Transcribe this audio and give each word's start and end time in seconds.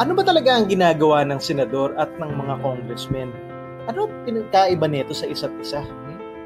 Ano 0.00 0.16
ba 0.16 0.24
talaga 0.24 0.56
ang 0.56 0.64
ginagawa 0.64 1.28
ng 1.28 1.36
senador 1.36 1.92
at 2.00 2.08
ng 2.16 2.32
mga 2.32 2.64
congressmen? 2.64 3.28
Ano 3.84 4.08
pinagkaiba 4.24 4.88
nito 4.88 5.12
sa 5.12 5.28
isa't 5.28 5.52
isa? 5.60 5.84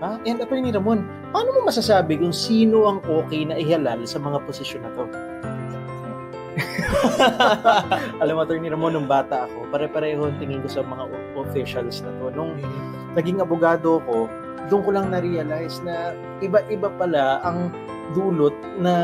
Ha? 0.02 0.18
And 0.26 0.42
Attorney 0.42 0.74
Ramon, 0.74 1.06
paano 1.30 1.54
mo 1.54 1.70
masasabi 1.70 2.18
kung 2.18 2.34
sino 2.34 2.90
ang 2.90 2.98
okay 3.06 3.46
na 3.46 3.54
ihalal 3.54 4.02
sa 4.10 4.18
mga 4.18 4.42
posisyon 4.42 4.82
na 4.82 4.90
to? 4.98 5.06
Alam 8.26 8.34
mo, 8.34 8.42
Attorney 8.42 8.74
Ramon, 8.74 8.98
nung 8.98 9.06
bata 9.06 9.46
ako, 9.46 9.70
pare-pareho 9.70 10.26
ang 10.26 10.34
tingin 10.42 10.58
ko 10.58 10.66
sa 10.66 10.82
mga 10.82 11.06
officials 11.38 12.02
na 12.02 12.10
to. 12.18 12.34
Nung 12.34 12.58
naging 13.14 13.38
abogado 13.38 14.02
ko, 14.02 14.26
doon 14.66 14.82
ko 14.82 14.90
lang 14.90 15.14
na-realize 15.14 15.78
na 15.86 16.10
iba-iba 16.42 16.90
pala 16.98 17.38
ang 17.46 17.70
dulot 18.12 18.54
na 18.76 18.94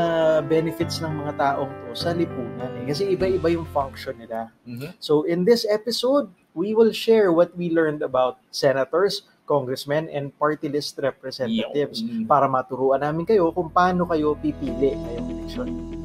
benefits 0.45 1.01
ng 1.01 1.25
mga 1.25 1.33
taong 1.39 1.71
to 1.71 1.95
sa 1.97 2.13
lipunan. 2.13 2.69
Eh. 2.83 2.93
Kasi 2.93 3.15
iba-iba 3.15 3.49
yung 3.49 3.65
function 3.73 4.13
nila. 4.19 4.53
Mhm. 4.67 4.99
So 5.01 5.25
in 5.25 5.47
this 5.47 5.65
episode, 5.65 6.29
we 6.53 6.75
will 6.75 6.91
share 6.91 7.31
what 7.31 7.55
we 7.55 7.71
learned 7.71 8.03
about 8.03 8.37
senators, 8.51 9.23
congressmen, 9.47 10.11
and 10.11 10.35
party 10.35 10.67
list 10.67 10.99
representatives 10.99 12.03
Yun. 12.03 12.27
para 12.27 12.47
maturuan 12.47 13.01
namin 13.01 13.23
kayo 13.25 13.51
kung 13.55 13.71
paano 13.71 14.07
kayo 14.07 14.35
pipili 14.39 14.95
ngayong 14.95 15.27
eleksyon. 15.39 16.00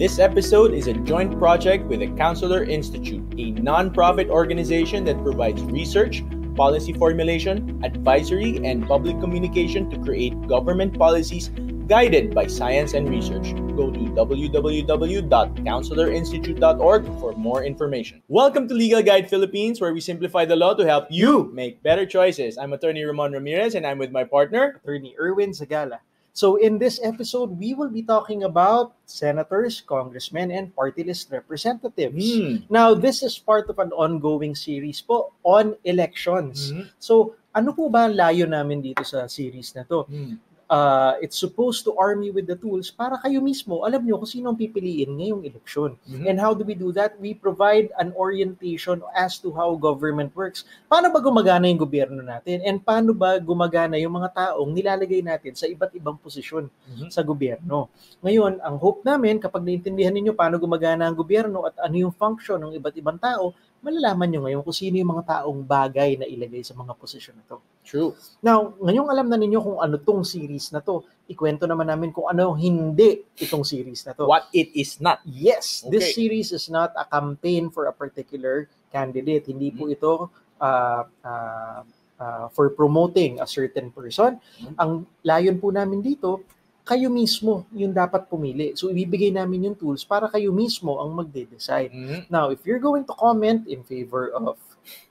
This 0.00 0.16
episode 0.18 0.72
is 0.72 0.86
a 0.86 0.94
joint 0.94 1.38
project 1.38 1.84
with 1.84 2.00
the 2.00 2.06
Counselor 2.16 2.64
Institute, 2.64 3.22
a 3.36 3.50
non-profit 3.50 4.30
organization 4.30 5.04
that 5.04 5.22
provides 5.22 5.62
research, 5.64 6.24
policy 6.56 6.94
formulation, 6.94 7.78
advisory, 7.84 8.64
and 8.64 8.88
public 8.88 9.20
communication 9.20 9.90
to 9.90 9.98
create 9.98 10.32
government 10.48 10.98
policies 10.98 11.50
guided 11.86 12.34
by 12.34 12.46
science 12.46 12.94
and 12.94 13.10
research. 13.10 13.52
Go 13.76 13.90
to 13.90 14.00
www.counselorinstitute.org 14.16 17.04
for 17.20 17.32
more 17.32 17.62
information. 17.62 18.22
Welcome 18.28 18.68
to 18.68 18.74
Legal 18.74 19.02
Guide 19.02 19.28
Philippines, 19.28 19.82
where 19.82 19.92
we 19.92 20.00
simplify 20.00 20.46
the 20.46 20.56
law 20.56 20.72
to 20.72 20.86
help 20.86 21.08
you 21.10 21.50
make 21.52 21.82
better 21.82 22.06
choices. 22.06 22.56
I'm 22.56 22.72
attorney 22.72 23.04
Ramon 23.04 23.32
Ramirez, 23.32 23.74
and 23.74 23.86
I'm 23.86 23.98
with 23.98 24.12
my 24.12 24.24
partner. 24.24 24.80
Attorney 24.82 25.14
Erwin 25.20 25.50
Zagala. 25.50 25.98
So 26.32 26.56
in 26.56 26.78
this 26.78 27.00
episode, 27.02 27.58
we 27.58 27.74
will 27.74 27.90
be 27.90 28.02
talking 28.02 28.44
about 28.44 28.94
senators, 29.06 29.82
congressmen, 29.82 30.50
and 30.50 30.74
party 30.74 31.04
list 31.04 31.30
representatives. 31.30 32.22
Hmm. 32.38 32.64
Now, 32.70 32.94
this 32.94 33.22
is 33.22 33.38
part 33.38 33.68
of 33.68 33.78
an 33.78 33.90
ongoing 33.92 34.54
series 34.54 35.00
po 35.00 35.32
on 35.42 35.74
elections. 35.84 36.70
So, 36.98 37.34
ano 37.50 37.74
po 37.74 37.90
ba 37.90 38.06
ang 38.06 38.14
layo 38.14 38.46
namin 38.46 38.78
dito 38.78 39.02
sa 39.02 39.26
series 39.26 39.74
na 39.74 39.82
to? 39.84 40.06
Hmm. 40.06 40.38
Uh, 40.70 41.18
it's 41.18 41.34
supposed 41.34 41.82
to 41.82 41.90
arm 41.98 42.22
you 42.22 42.30
with 42.30 42.46
the 42.46 42.54
tools 42.54 42.94
para 42.94 43.18
kayo 43.18 43.42
mismo, 43.42 43.82
alam 43.82 44.06
nyo 44.06 44.22
kung 44.22 44.30
sino 44.30 44.54
ang 44.54 44.58
pipiliin 44.58 45.18
ngayong 45.18 45.42
eleksyon. 45.42 45.98
Mhm. 46.06 46.30
And 46.30 46.38
how 46.38 46.54
do 46.54 46.62
we 46.62 46.78
do 46.78 46.94
that? 46.94 47.18
We 47.18 47.34
provide 47.34 47.90
an 47.98 48.14
orientation 48.14 49.02
as 49.10 49.42
to 49.42 49.50
how 49.50 49.74
government 49.74 50.30
works. 50.38 50.62
Paano 50.86 51.10
ba 51.10 51.18
gumagana 51.18 51.66
yung 51.66 51.82
gobyerno 51.82 52.22
natin? 52.22 52.62
And 52.62 52.78
paano 52.78 53.10
ba 53.10 53.42
gumagana 53.42 53.98
yung 53.98 54.14
mga 54.14 54.30
taong 54.30 54.70
nilalagay 54.70 55.26
natin 55.26 55.58
sa 55.58 55.66
iba't 55.66 55.90
ibang 55.90 56.14
posisyon 56.22 56.70
Mhm. 56.70 57.10
sa 57.10 57.26
gobyerno? 57.26 57.90
Ngayon, 58.22 58.62
ang 58.62 58.78
hope 58.78 59.02
namin, 59.02 59.42
kapag 59.42 59.66
naintindihan 59.66 60.14
ninyo 60.14 60.38
paano 60.38 60.54
gumagana 60.54 61.10
ang 61.10 61.18
gobyerno 61.18 61.66
at 61.66 61.74
ano 61.82 61.98
yung 61.98 62.14
function 62.14 62.62
ng 62.62 62.78
iba't 62.78 62.94
ibang 62.94 63.18
tao, 63.18 63.58
malalaman 63.80 64.28
nyo 64.28 64.40
ngayon 64.44 64.60
kung 64.60 64.76
sino 64.76 65.00
yung 65.00 65.12
mga 65.16 65.24
taong 65.40 65.60
bagay 65.64 66.20
na 66.20 66.28
ilagay 66.28 66.60
sa 66.60 66.76
mga 66.76 66.92
posisyon 66.96 67.40
na 67.40 67.44
to. 67.48 67.56
True. 67.80 68.12
Now, 68.44 68.76
ngayong 68.76 69.08
alam 69.08 69.26
na 69.32 69.40
ninyo 69.40 69.58
kung 69.58 69.78
ano 69.80 69.96
tong 69.96 70.22
series 70.22 70.68
na 70.70 70.84
to, 70.84 71.02
ikwento 71.26 71.64
naman 71.64 71.88
namin 71.88 72.12
kung 72.12 72.28
ano 72.28 72.52
hindi 72.52 73.24
itong 73.40 73.64
series 73.64 74.04
na 74.04 74.12
to. 74.12 74.28
What 74.28 74.52
it 74.52 74.68
is 74.76 75.00
not. 75.00 75.24
Yes, 75.24 75.82
this 75.88 76.12
Okay. 76.12 76.28
series 76.28 76.52
is 76.52 76.68
not 76.68 76.92
a 76.94 77.08
campaign 77.08 77.72
for 77.72 77.88
a 77.88 77.94
particular 77.94 78.68
candidate. 78.92 79.48
Hindi 79.48 79.72
po 79.72 79.88
ito 79.88 80.28
uh, 80.60 81.02
uh, 81.24 81.80
uh, 82.20 82.46
for 82.52 82.68
promoting 82.76 83.40
a 83.40 83.48
certain 83.48 83.88
person. 83.88 84.36
Mhm. 84.60 84.74
Ang 84.76 84.90
layon 85.24 85.56
po 85.56 85.72
namin 85.72 86.04
dito, 86.04 86.44
kayo 86.82 87.06
mismo 87.08 87.68
yung 87.70 87.92
dapat 87.94 88.26
pumili. 88.26 88.74
So, 88.74 88.90
ibibigay 88.90 89.30
namin 89.30 89.70
yung 89.70 89.76
tools 89.78 90.02
para 90.02 90.26
kayo 90.26 90.50
mismo 90.50 90.98
ang 90.98 91.14
magde-decide. 91.14 91.92
Mhm. 91.92 92.18
Now, 92.32 92.50
if 92.50 92.64
you're 92.64 92.82
going 92.82 93.04
to 93.06 93.14
comment 93.14 93.68
in 93.68 93.84
favor 93.84 94.32
of 94.34 94.56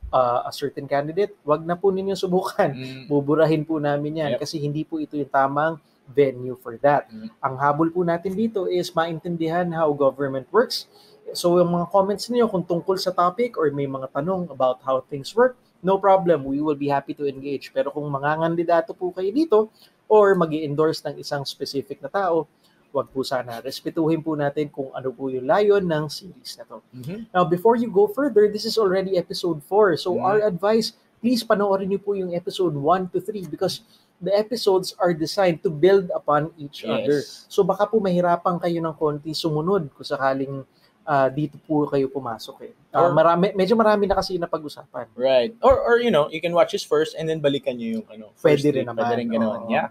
uh, 0.09 0.49
a 0.49 0.51
certain 0.51 0.89
candidate, 0.89 1.37
wag 1.45 1.61
na 1.61 1.77
po 1.77 1.93
ninyo 1.93 2.17
subukan. 2.17 2.73
Mhm. 2.73 3.01
Buburahin 3.07 3.61
po 3.61 3.77
namin 3.77 4.17
yan 4.17 4.31
Yep. 4.35 4.39
kasi 4.41 4.57
hindi 4.57 4.81
po 4.81 4.97
ito 4.97 5.13
yung 5.13 5.29
tamang 5.29 5.77
venue 6.09 6.57
for 6.57 6.81
that. 6.81 7.05
Mhm. 7.13 7.29
Ang 7.45 7.55
habol 7.61 7.87
po 7.93 8.01
natin 8.01 8.33
dito 8.33 8.65
is 8.65 8.89
maintindihan 8.91 9.69
how 9.69 9.93
government 9.93 10.49
works. 10.49 10.89
So 11.37 11.61
yung 11.61 11.69
mga 11.69 11.93
comments 11.93 12.25
niyo 12.33 12.49
kung 12.49 12.65
tungkol 12.65 12.97
sa 12.97 13.13
topic 13.13 13.53
or 13.53 13.69
may 13.69 13.85
mga 13.85 14.09
tanong 14.09 14.49
about 14.49 14.81
how 14.81 14.97
things 15.05 15.29
work, 15.37 15.53
no 15.85 16.01
problem, 16.01 16.41
we 16.41 16.57
will 16.57 16.73
be 16.73 16.89
happy 16.89 17.13
to 17.13 17.29
engage. 17.29 17.69
Pero 17.69 17.93
kung 17.93 18.09
mangangandidato 18.09 18.97
po 18.97 19.13
kayo 19.13 19.29
dito 19.29 19.69
or 20.09 20.33
mag 20.33 20.49
endorse 20.51 21.05
ng 21.05 21.15
isang 21.15 21.45
specific 21.45 22.01
na 22.01 22.09
tao, 22.09 22.49
wag 22.89 23.05
po 23.07 23.21
sana. 23.21 23.61
Respetuhin 23.61 24.19
po 24.19 24.33
natin 24.33 24.65
kung 24.67 24.89
ano 24.91 25.13
po 25.13 25.29
yung 25.29 25.45
layon 25.45 25.85
ng 25.85 26.09
series 26.09 26.57
na 26.57 26.65
to. 26.65 26.81
Mhm. 26.89 27.29
Now, 27.29 27.45
before 27.45 27.77
you 27.77 27.85
go 27.85 28.09
further, 28.09 28.49
this 28.49 28.65
is 28.65 28.75
already 28.75 29.13
episode 29.13 29.61
4. 29.63 29.93
So, 29.95 30.17
Mhm. 30.17 30.25
our 30.25 30.39
advice, 30.41 30.91
please 31.21 31.45
panoorin 31.45 31.85
niyo 31.87 32.01
po 32.01 32.17
yung 32.17 32.33
episode 32.33 32.73
1 32.73 33.05
to 33.13 33.21
3 33.21 33.45
because 33.45 33.85
the 34.17 34.33
episodes 34.33 34.97
are 34.97 35.13
designed 35.13 35.61
to 35.61 35.69
build 35.69 36.09
upon 36.11 36.49
each 36.57 36.81
Yes. 36.81 36.89
other. 36.89 37.19
So, 37.45 37.61
baka 37.61 37.85
po 37.85 38.01
mahirapan 38.01 38.57
kayo 38.57 38.81
ng 38.81 38.95
konti 38.97 39.31
sumunod 39.31 39.93
kung 39.93 40.03
sakaling 40.03 40.65
ah, 41.05 41.25
dito 41.25 41.57
po 41.65 41.89
kayo 41.89 42.05
pumasok 42.05 42.69
eh. 42.69 42.73
Ah, 42.93 43.09
Or- 43.09 43.17
marami, 43.17 43.49
medyo 43.57 43.73
marami 43.73 44.05
na 44.05 44.13
kasi 44.13 44.37
napag-usapan. 44.37 45.09
Right. 45.17 45.57
Or 45.57 45.73
or 45.73 45.97
you 45.97 46.13
know, 46.13 46.29
you 46.29 46.37
can 46.37 46.53
watch 46.53 46.69
this 46.69 46.85
first 46.85 47.17
and 47.17 47.25
then 47.25 47.41
balikan 47.41 47.81
niyo 47.81 47.97
yung 47.97 48.05
ano. 48.13 48.25
first 48.37 48.61
Pwede 48.61 48.77
rin 48.77 48.85
naman. 48.85 49.09
Pwede 49.09 49.17
rin 49.17 49.29
ganoon. 49.33 49.59
Oo. 49.65 49.73
Yeah. 49.73 49.89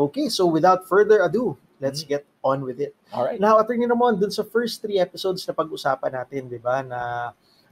Okay, 0.00 0.28
so 0.28 0.48
without 0.48 0.86
further 0.86 1.20
ado, 1.20 1.54
let's 1.76 2.00
Mm-hmm. 2.00 2.08
get 2.10 2.22
on 2.40 2.64
with 2.64 2.80
it. 2.80 2.96
All 3.12 3.20
right. 3.22 3.36
Now, 3.36 3.56
Attorney 3.56 3.84
Ramon, 3.84 4.16
dun 4.16 4.30
sa 4.30 4.40
first 4.42 4.80
three 4.80 4.96
episodes 4.96 5.44
na 5.44 5.52
pag-usapan 5.52 6.12
natin, 6.14 6.48
di 6.48 6.56
ba, 6.56 6.80
na 6.80 7.00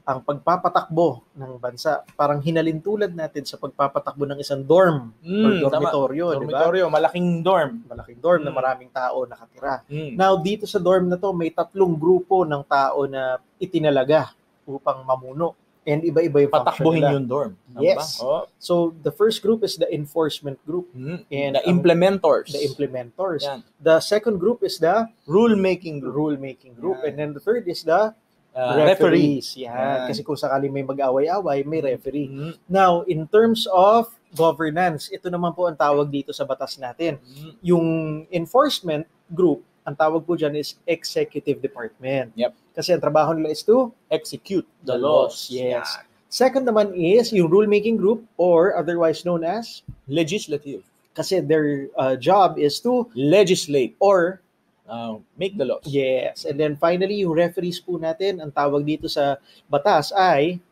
ang 0.02 0.20
pagpapatakbo 0.20 1.20
ng 1.34 1.56
bansa, 1.56 2.00
parang 2.14 2.40
hinalin 2.40 2.80
tulad 2.80 3.12
natin 3.12 3.44
sa 3.44 3.56
pagpapatakbo 3.56 4.24
ng 4.24 4.40
isang 4.40 4.60
dorm 4.60 5.12
or 5.20 5.52
Mm, 5.52 5.60
tama. 5.62 5.72
dormitoryo, 5.84 6.24
di 6.34 6.48
ba? 6.48 6.64
Dormitoryo, 6.64 6.84
malaking 6.88 7.28
dorm. 7.40 7.70
Malaking 7.84 8.16
dorm 8.18 8.40
na 8.40 8.48
Mm. 8.48 8.56
maraming 8.56 8.90
tao 8.90 9.24
nakatira. 9.24 9.84
Mm. 9.84 10.16
Now, 10.16 10.32
dito 10.36 10.64
sa 10.64 10.80
dorm 10.80 11.08
na 11.08 11.16
to, 11.16 11.32
may 11.32 11.48
tatlong 11.48 11.92
grupo 11.92 12.40
ng 12.42 12.64
tao 12.64 13.04
na 13.04 13.36
itinalaga 13.58 14.32
upang 14.64 15.04
mamuno. 15.04 15.52
And 15.88 16.04
iba-iba 16.04 16.44
yung 16.44 16.52
Patakbuhin 16.52 17.00
nila. 17.00 17.16
yung 17.16 17.24
dorm. 17.24 17.52
Yes. 17.80 18.20
ba? 18.20 18.44
Oh. 18.44 18.44
So, 18.60 18.92
the 19.00 19.08
first 19.08 19.40
group 19.40 19.64
is 19.64 19.74
the 19.74 19.88
enforcement 19.88 20.60
group, 20.62 20.92
Mm. 20.92 21.24
And 21.26 21.52
the 21.56 21.64
implementors. 21.64 22.52
the 22.52 22.60
implementors. 22.60 23.40
Yan. 23.40 23.64
The 23.80 23.96
second 23.98 24.36
group 24.36 24.60
is 24.60 24.76
the 24.76 25.08
Rule-making 25.24 26.04
group. 26.04 26.12
rule-making 26.12 26.76
group. 26.76 27.00
Yan. 27.00 27.06
And 27.06 27.14
then 27.16 27.30
the 27.32 27.40
third 27.40 27.64
is 27.64 27.80
the 27.82 28.12
Uh, 28.50 28.74
referee. 28.76 29.38
referees. 29.40 29.54
Yan. 29.56 29.70
Yan. 29.70 29.98
Kasi 30.06 30.20
kung 30.20 30.34
sakaling 30.34 30.68
may 30.68 30.82
mag-away-away, 30.82 31.62
may 31.62 31.80
referee. 31.80 32.28
Mm. 32.28 32.52
Now, 32.66 33.00
in 33.02 33.24
terms 33.24 33.64
of 33.64 34.10
governance, 34.34 35.08
ito 35.08 35.26
naman 35.26 35.54
po 35.54 35.64
ang 35.64 35.78
tawag 35.78 36.10
dito 36.10 36.34
sa 36.34 36.42
batas 36.42 36.76
natin. 36.76 37.16
Mm. 37.22 37.50
Yung 37.62 37.86
enforcement 38.28 39.06
group, 39.30 39.62
ang 39.88 39.96
tawag 39.96 40.20
po 40.22 40.36
dyan 40.36 40.52
is 40.52 40.76
executive 40.84 41.64
department. 41.64 42.36
Yep. 42.36 42.52
Kasi 42.76 42.92
ang 42.92 43.00
trabaho 43.00 43.32
nila 43.32 43.48
is 43.50 43.64
to 43.64 43.88
Execute 44.12 44.68
the, 44.84 44.92
The 44.92 45.00
laws. 45.00 45.48
laws, 45.48 45.48
yes. 45.48 45.88
Yan. 45.96 46.04
Second 46.28 46.68
naman 46.68 46.92
is 46.92 47.32
yung 47.32 47.48
rulemaking 47.48 47.96
group 47.96 48.20
or 48.36 48.76
otherwise 48.76 49.24
known 49.24 49.40
as 49.42 49.80
Legislative. 50.04 50.84
kasi 51.10 51.40
their 51.40 51.88
uh, 51.96 52.14
job 52.14 52.60
is 52.60 52.76
to 52.78 53.08
Legislate. 53.16 53.96
or 53.98 54.44
Uh, 54.88 55.20
make 55.36 55.52
the 55.60 55.68
laws. 55.68 55.84
yes. 55.84 56.48
And 56.48 56.56
then 56.56 56.72
finally, 56.72 57.20
yung 57.20 57.36
referees 57.36 57.76
po 57.76 58.00
natin, 58.00 58.40
ang 58.40 58.48
tawag 58.48 58.88
dito 58.88 59.04
sa 59.04 59.36
batas 59.68 60.16
ay 60.16 60.64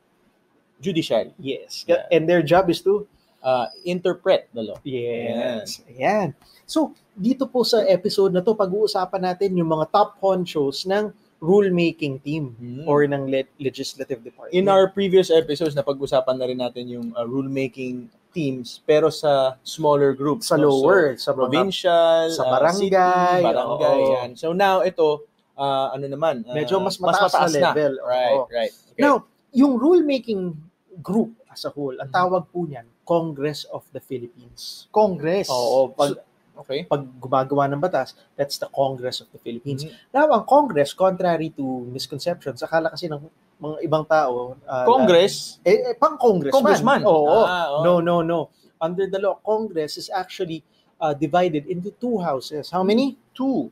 Judiciary. 0.80 1.36
yes. 1.36 1.84
Yeah. 1.84 2.08
And 2.08 2.24
their 2.24 2.40
job 2.40 2.68
is 2.72 2.80
to 2.84 3.04
Uh, 3.38 3.66
interpret 3.84 4.50
the 4.50 4.60
law. 4.60 4.78
Yes. 4.82 5.78
Ayan. 5.86 6.34
So, 6.64 6.90
dito 7.12 7.46
po 7.46 7.62
sa 7.62 7.78
episode 7.80 8.30
na 8.30 8.42
to, 8.42 8.52
pag-uusapan 8.52 9.22
natin 9.24 9.54
yung 9.54 9.70
mga 9.70 9.86
top 9.88 10.18
honchos 10.18 10.82
ng 10.84 11.14
rulemaking 11.38 12.18
team 12.18 12.56
Hmm. 12.56 12.82
or 12.84 13.04
ng 13.04 13.28
le- 13.28 13.52
legislative 13.58 14.18
department. 14.20 14.50
In 14.50 14.66
our 14.66 14.88
previous 14.88 15.28
episodes, 15.28 15.72
napag-usapan 15.72 16.34
na 16.34 16.44
rin 16.44 16.58
natin 16.58 16.84
yung 16.88 17.06
uh, 17.12 17.22
rulemaking 17.22 18.08
teams, 18.32 18.80
pero 18.82 19.08
sa 19.08 19.56
smaller 19.62 20.10
groups. 20.10 20.48
sa 20.48 20.56
no? 20.56 20.66
lower, 20.66 21.14
sa 21.14 21.30
So, 21.30 21.30
mga 21.30 21.36
provincial, 21.38 22.22
sa 22.32 22.42
uh, 22.42 22.50
barangay, 22.50 22.82
city, 22.82 23.46
barangay, 23.46 23.96
oo. 23.96 24.12
yan. 24.12 24.30
So 24.34 24.50
now, 24.50 24.80
ito, 24.80 25.22
uh, 25.54 25.92
ano 25.92 26.04
naman, 26.04 26.42
uh, 26.42 26.52
Medyo 26.52 26.82
mas 26.82 26.98
mataas 26.98 27.30
na 27.30 27.70
level, 27.70 28.00
Right, 28.02 28.32
oo. 28.34 28.48
right. 28.50 28.72
Okay. 28.90 28.98
Now, 28.98 29.24
yung 29.52 29.76
rulemaking 29.76 30.56
group 30.98 31.30
as 31.46 31.62
a 31.62 31.70
whole, 31.70 31.94
ang 31.94 32.08
Mhm. 32.08 32.16
tawag 32.16 32.42
po 32.50 32.64
niyan, 32.64 32.84
Congress 33.06 33.64
of 33.70 33.86
the 33.94 34.02
Philippines. 34.02 34.90
Congress. 34.90 35.46
Oo, 35.48 35.94
pag 35.94 36.18
So, 36.18 36.60
okay. 36.66 36.82
pag 36.84 37.06
gumagawa 37.16 37.70
ng 37.70 37.78
batas, 37.78 38.18
that's 38.34 38.58
the 38.58 38.66
Congress 38.66 39.22
of 39.22 39.30
the 39.30 39.38
Philippines. 39.38 39.86
Mhm. 39.86 39.94
Now, 40.10 40.26
ang 40.34 40.44
Congress, 40.44 40.90
contrary 40.90 41.54
to 41.54 41.62
misconceptions, 41.86 42.60
akala 42.60 42.90
kasi 42.90 43.06
ng 43.06 43.22
mga 43.56 43.76
ibang 43.86 44.04
tao, 44.04 44.58
uh, 44.66 44.84
Congress, 44.84 45.62
na- 45.62 45.70
eh, 45.70 45.78
eh, 45.92 45.96
pang 45.96 46.18
congressman. 46.18 46.58
Congressman. 46.60 47.00
Oo. 47.06 47.40
Ah, 47.40 47.66
oo. 47.72 47.80
No, 47.86 47.92
no, 48.02 48.20
no. 48.20 48.50
Under 48.76 49.06
the 49.06 49.16
law, 49.16 49.38
Congress 49.40 49.96
is 49.96 50.10
actually 50.10 50.60
uh, 50.96 51.12
divided 51.12 51.68
into 51.68 51.92
two 51.96 52.18
houses. 52.18 52.72
How 52.72 52.80
many? 52.82 53.16
Two. 53.32 53.68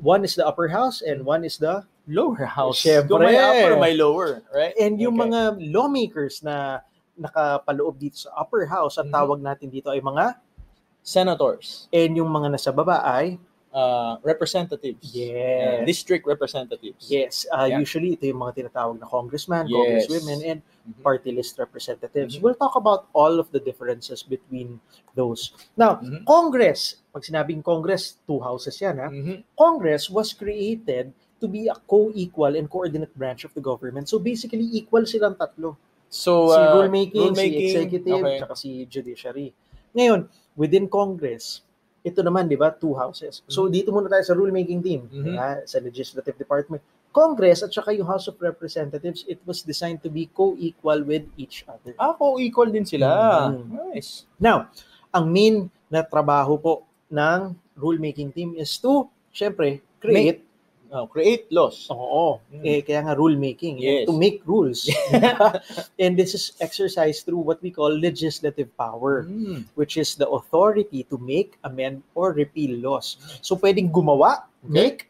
One 0.00 0.24
is 0.24 0.34
the 0.34 0.44
upper 0.44 0.68
house 0.68 1.04
and 1.04 1.22
one 1.22 1.44
is 1.44 1.56
the 1.56 1.84
lower 2.08 2.48
house. 2.48 2.80
Siyempre. 2.80 3.08
Kung 3.08 3.24
may 3.24 3.36
upper, 3.36 3.76
may 3.76 3.94
lower, 3.94 4.40
right? 4.48 4.72
And 4.76 4.96
yung 4.96 5.16
Okay. 5.16 5.28
mga 5.28 5.40
lawmakers 5.70 6.40
na 6.40 6.80
nakapaloob 7.16 7.94
dito 7.96 8.18
sa 8.18 8.30
upper 8.36 8.66
house, 8.66 8.98
ang 8.98 9.10
Mhm. 9.10 9.14
tawag 9.14 9.38
natin 9.40 9.68
dito 9.70 9.90
ay 9.90 10.02
mga, 10.02 10.38
senators, 11.04 11.84
and 11.92 12.16
yung 12.16 12.32
mga 12.32 12.56
nasa 12.56 12.72
baba 12.72 13.04
ay, 13.04 13.36
uh, 13.74 14.16
representatives, 14.24 15.12
Yes. 15.12 15.82
uh, 15.82 15.84
district 15.84 16.24
representatives. 16.24 17.10
yes, 17.10 17.44
uh, 17.52 17.68
Yeah. 17.68 17.76
usually 17.76 18.16
ito 18.16 18.24
yung 18.24 18.40
mga 18.40 18.64
tinatawag 18.64 18.96
na 18.96 19.04
congressman, 19.04 19.68
Yes. 19.68 19.76
congresswomen, 20.08 20.38
and 20.46 20.58
Mhm. 20.64 21.02
party 21.02 21.28
list 21.28 21.58
representatives. 21.58 22.38
Mhm. 22.38 22.40
We'll 22.40 22.56
talk 22.56 22.72
about 22.72 23.10
all 23.12 23.36
of 23.36 23.52
the 23.52 23.60
differences 23.60 24.24
between 24.24 24.80
those. 25.12 25.52
Now, 25.76 26.00
Mhm. 26.00 26.24
Congress, 26.24 27.02
pag 27.12 27.26
sinabing 27.26 27.60
Congress, 27.60 28.16
two 28.24 28.40
houses 28.40 28.78
yan 28.80 28.96
ha. 28.96 29.08
Mhm. 29.12 29.44
Congress 29.52 30.08
was 30.08 30.32
created 30.32 31.12
to 31.36 31.44
be 31.44 31.68
a 31.68 31.76
co-equal 31.84 32.56
and 32.56 32.70
coordinate 32.70 33.12
branch 33.12 33.44
of 33.44 33.52
the 33.52 33.60
government. 33.60 34.08
So 34.08 34.16
basically, 34.16 34.64
equal 34.72 35.04
silang 35.04 35.36
tatlo. 35.36 35.76
So, 36.08 36.52
si 36.52 36.60
uh, 36.60 36.72
rulemaking, 36.78 37.34
si 37.34 37.42
rulemaking, 37.42 37.70
executive, 37.74 38.22
okay. 38.22 38.38
tsaka 38.38 38.54
si 38.54 38.70
judiciary. 38.86 39.48
Ngayon, 39.94 40.26
within 40.54 40.86
Congress, 40.86 41.64
ito 42.04 42.20
naman, 42.20 42.44
di 42.46 42.54
ba, 42.54 42.68
two 42.68 42.92
houses. 42.92 43.40
So 43.48 43.64
Mhm. 43.64 43.70
dito 43.72 43.88
muna 43.88 44.12
tayo 44.12 44.20
sa 44.28 44.36
rulemaking 44.36 44.84
team, 44.84 45.08
Mhm. 45.08 45.24
di 45.24 45.30
ba, 45.32 45.64
sa 45.64 45.80
legislative 45.80 46.36
department. 46.36 46.84
Congress 47.14 47.64
at 47.64 47.72
saka 47.72 47.96
yung 47.96 48.04
House 48.04 48.28
of 48.28 48.36
Representatives, 48.36 49.24
it 49.24 49.40
was 49.48 49.64
designed 49.64 50.04
to 50.04 50.12
be 50.12 50.28
co-equal 50.28 51.00
with 51.00 51.24
each 51.40 51.64
other. 51.64 51.96
Ako, 51.96 52.36
equal 52.42 52.68
din 52.68 52.84
sila. 52.84 53.08
Mhm. 53.54 53.96
Nice. 53.96 54.28
Now, 54.36 54.68
ang 55.08 55.32
main 55.32 55.72
na 55.88 56.04
trabaho 56.04 56.60
po 56.60 56.74
ng 57.08 57.56
rulemaking 57.78 58.34
team 58.36 58.52
is 58.58 58.76
to, 58.82 59.08
syempre, 59.32 59.80
create 59.96 60.44
Oh, 60.92 61.06
create 61.06 61.48
laws. 61.50 61.88
Oo. 61.90 62.38
Mm. 62.52 62.62
Eh, 62.64 62.80
kaya 62.84 63.00
nga 63.02 63.16
rulemaking. 63.16 63.80
Yes. 63.80 64.06
To 64.06 64.14
make 64.14 64.44
rules. 64.44 64.86
and 66.02 66.14
this 66.18 66.34
is 66.34 66.52
exercised 66.60 67.24
through 67.24 67.40
what 67.40 67.62
we 67.62 67.70
call 67.72 67.90
legislative 67.90 68.68
power, 68.76 69.24
Mm. 69.24 69.64
which 69.74 69.96
is 69.96 70.14
the 70.14 70.28
authority 70.28 71.02
to 71.08 71.16
make, 71.18 71.56
amend, 71.64 72.04
or 72.14 72.32
repeal 72.36 72.78
laws. 72.78 73.16
So, 73.40 73.56
pwedeng 73.56 73.90
gumawa, 73.90 74.44
make, 74.62 75.08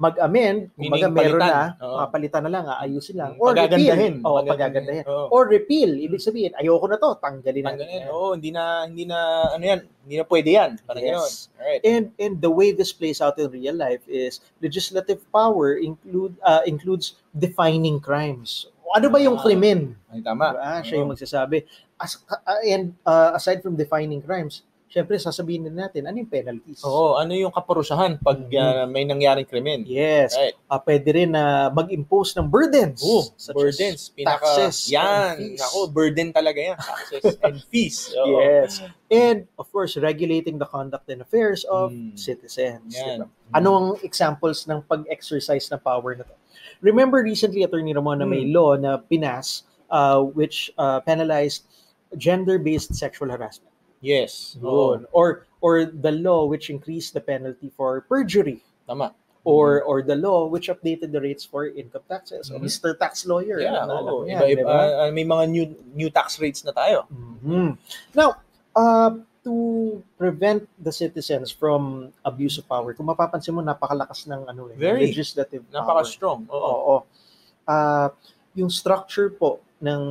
mag-amend, 0.00 0.72
kumbaga 0.72 1.12
meron 1.12 1.38
na, 1.38 1.76
Oo. 1.76 2.00
papalitan 2.00 2.40
na 2.40 2.50
lang, 2.50 2.64
aayusin 2.64 3.20
lang. 3.20 3.36
Mm, 3.36 3.44
pagagandahin. 3.44 4.14
repeal. 4.16 4.24
Oo, 4.24 4.38
Pagagandahin. 4.42 5.04
Oo. 5.04 5.24
Or 5.28 5.42
repeal, 5.44 5.90
ibig 5.92 6.24
sabihin, 6.24 6.56
ayoko 6.56 6.88
na 6.88 6.96
to, 6.96 7.20
tanggalin 7.20 7.60
na. 7.60 7.68
Tanggalin. 7.76 8.02
Oo, 8.08 8.32
hindi 8.32 8.48
na, 8.48 8.62
hindi 8.88 9.04
na, 9.04 9.18
ano 9.52 9.60
yan, 9.60 9.80
hindi 10.00 10.14
na 10.16 10.24
pwede 10.24 10.50
yan. 10.50 10.70
Parang 10.88 11.04
Yes. 11.04 11.12
gano'n. 11.12 11.32
Alright. 11.60 11.82
And 11.84 12.04
and 12.16 12.34
the 12.40 12.48
way 12.48 12.72
this 12.72 12.88
plays 12.90 13.20
out 13.20 13.36
in 13.36 13.52
real 13.52 13.76
life 13.76 14.00
is 14.08 14.40
legislative 14.58 15.20
power 15.28 15.76
include 15.76 16.32
uh, 16.40 16.64
includes 16.64 17.20
defining 17.30 18.00
crimes. 18.00 18.72
Ano 18.90 19.06
ba 19.06 19.20
yung 19.20 19.36
Ah. 19.36 19.44
krimen? 19.44 20.00
Ay, 20.08 20.24
tama. 20.24 20.50
Diba? 20.50 20.80
Siya 20.82 20.96
yung 20.98 21.06
Oo. 21.06 21.14
magsasabi. 21.14 21.62
As, 21.94 22.16
uh, 22.26 22.40
and 22.64 22.96
uh, 23.04 23.36
aside 23.36 23.60
from 23.60 23.76
defining 23.76 24.24
crimes, 24.24 24.64
syempre 24.90 25.14
sasabihin 25.16 25.62
din 25.62 25.78
natin, 25.78 26.02
ano 26.02 26.18
yung 26.18 26.26
penalties? 26.26 26.82
Oo, 26.82 27.14
ano 27.14 27.30
yung 27.30 27.48
kaparusahan 27.48 28.18
pag 28.18 28.42
Mhm. 28.42 28.58
uh, 28.58 28.84
may 28.84 29.06
nangyaring 29.06 29.46
krimen? 29.46 29.86
Yes. 29.86 30.34
Right. 30.34 30.58
Uh, 30.66 30.82
pwede 30.82 31.08
rin 31.14 31.30
na 31.30 31.70
mag-impose 31.70 32.34
ng 32.34 32.44
burdens. 32.44 32.98
Oo, 33.00 33.30
such 33.38 33.54
as 33.54 33.54
burdens. 33.54 34.00
Pinaka, 34.10 34.42
taxes 34.42 34.90
yan. 34.90 35.06
and 35.06 35.38
fees. 35.54 35.60
Ako, 35.62 35.78
burden 35.88 36.28
talaga 36.34 36.58
yan. 36.58 36.76
Taxes 36.76 37.22
and 37.46 37.56
fees. 37.70 38.10
Oo. 38.12 38.42
Yes. 38.42 38.82
And 39.06 39.46
of 39.54 39.70
course, 39.70 39.94
regulating 39.94 40.58
the 40.58 40.66
conduct 40.66 41.06
and 41.06 41.22
affairs 41.22 41.62
of 41.64 41.94
Mm. 41.94 42.18
citizens. 42.18 42.90
Yan. 42.92 43.24
Diba? 43.24 43.54
Anong 43.54 44.02
examples 44.02 44.66
ng 44.66 44.82
pag-exercise 44.84 45.70
ng 45.70 45.78
power 45.78 46.18
na 46.18 46.26
to? 46.26 46.34
Remember 46.82 47.22
recently, 47.22 47.62
Attorney 47.62 47.94
Ramon, 47.94 48.18
na 48.18 48.26
may 48.26 48.42
Hmm. 48.42 48.52
law 48.52 48.72
na 48.74 48.98
pinas 48.98 49.62
uh, 49.86 50.18
which 50.18 50.70
uh, 50.74 50.98
penalized 51.00 51.66
gender-based 52.14 52.94
sexual 52.94 53.28
harassment. 53.28 53.69
Yes. 54.00 54.56
Yun. 54.60 55.04
Or 55.12 55.44
or 55.60 55.84
the 55.84 56.12
law 56.12 56.48
which 56.48 56.72
increased 56.72 57.12
the 57.12 57.20
penalty 57.20 57.68
for 57.68 58.00
perjury 58.08 58.64
Tama. 58.88 59.12
or 59.44 59.84
or 59.84 60.00
the 60.00 60.16
law 60.16 60.48
which 60.48 60.68
updated 60.72 61.12
the 61.12 61.20
rates 61.20 61.44
for 61.44 61.68
income 61.68 62.04
taxes. 62.08 62.48
O 62.50 62.56
Mhm. 62.56 62.64
Mr. 62.64 62.96
Tax 62.96 63.28
Lawyer. 63.28 63.60
Yeah, 63.60 63.84
oo. 63.84 64.24
Iba, 64.24 64.44
iba, 64.48 64.64
diba? 64.64 64.80
uh, 65.04 65.10
may 65.12 65.24
mga 65.24 65.44
new 65.52 65.64
new 65.92 66.08
tax 66.08 66.40
rates 66.40 66.64
na 66.64 66.72
tayo. 66.72 67.04
Mhm. 67.12 67.76
Now, 68.16 68.40
uh, 68.72 69.20
to 69.40 69.54
prevent 70.20 70.68
the 70.76 70.92
citizens 70.92 71.48
from 71.48 72.12
abuse 72.24 72.60
of 72.60 72.68
power, 72.68 72.92
kung 72.92 73.08
mapapansin 73.08 73.56
mo, 73.56 73.64
napakalakas 73.64 74.28
ng 74.28 74.44
ano 74.44 74.68
eh, 74.68 74.76
Very. 74.76 75.08
legislative 75.08 75.64
power. 75.64 75.80
Napaka-strong. 75.80 76.44
Oo. 76.52 76.60
Oo. 76.60 76.96
Ah, 77.64 78.12
yung 78.52 78.68
structure 78.68 79.32
po 79.32 79.60
ng 79.80 80.02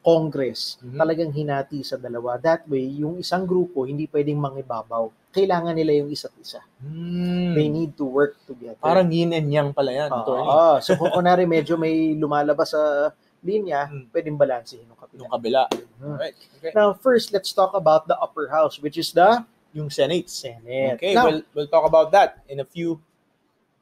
Congress, 0.00 0.80
Mhm. 0.80 0.96
talagang 0.96 1.30
hinati 1.30 1.84
sa 1.84 1.96
dalawa. 1.96 2.40
That 2.40 2.64
way, 2.64 2.88
yung 2.88 3.20
isang 3.20 3.44
grupo, 3.44 3.84
hindi 3.84 4.08
pwedeng 4.08 4.40
mangibabaw. 4.40 5.12
Kailangan 5.28 5.76
nila 5.76 6.00
yung 6.00 6.08
isa't 6.08 6.32
isa. 6.40 6.64
Hmm. 6.80 7.52
They 7.52 7.68
need 7.68 7.92
to 7.94 8.08
work 8.08 8.40
together. 8.44 8.80
Parang 8.80 9.12
yin 9.12 9.36
and 9.36 9.52
yang 9.52 9.70
pala 9.70 9.92
yan, 9.92 10.08
Oo. 10.08 10.16
attorney. 10.16 10.48
so 10.80 10.96
kung 10.96 11.12
kunwari 11.12 11.44
medyo 11.44 11.76
may 11.76 12.16
lumalabas 12.16 12.72
sa 12.72 13.12
linya, 13.44 13.84
Hmm. 13.84 14.08
pwedeng 14.08 14.40
balansehin 14.40 14.88
ng 14.88 14.96
kapila. 14.96 15.20
Yung 15.20 15.32
kabila. 15.32 15.62
Mhm. 15.68 16.08
Alright. 16.16 16.36
Okay. 16.58 16.72
Now, 16.72 16.96
first, 16.96 17.28
let's 17.28 17.52
talk 17.52 17.76
about 17.76 18.08
the 18.08 18.16
upper 18.16 18.48
house, 18.48 18.80
which 18.80 18.96
is 18.96 19.12
the 19.12 19.44
Yung 19.74 19.90
Senate. 19.90 20.30
Senate. 20.30 20.96
Okay, 20.96 21.12
Now, 21.12 21.26
we'll, 21.26 21.42
we'll 21.52 21.68
talk 21.68 21.82
about 21.82 22.14
that 22.14 22.40
in 22.46 22.62
a 22.62 22.64
few 22.64 23.02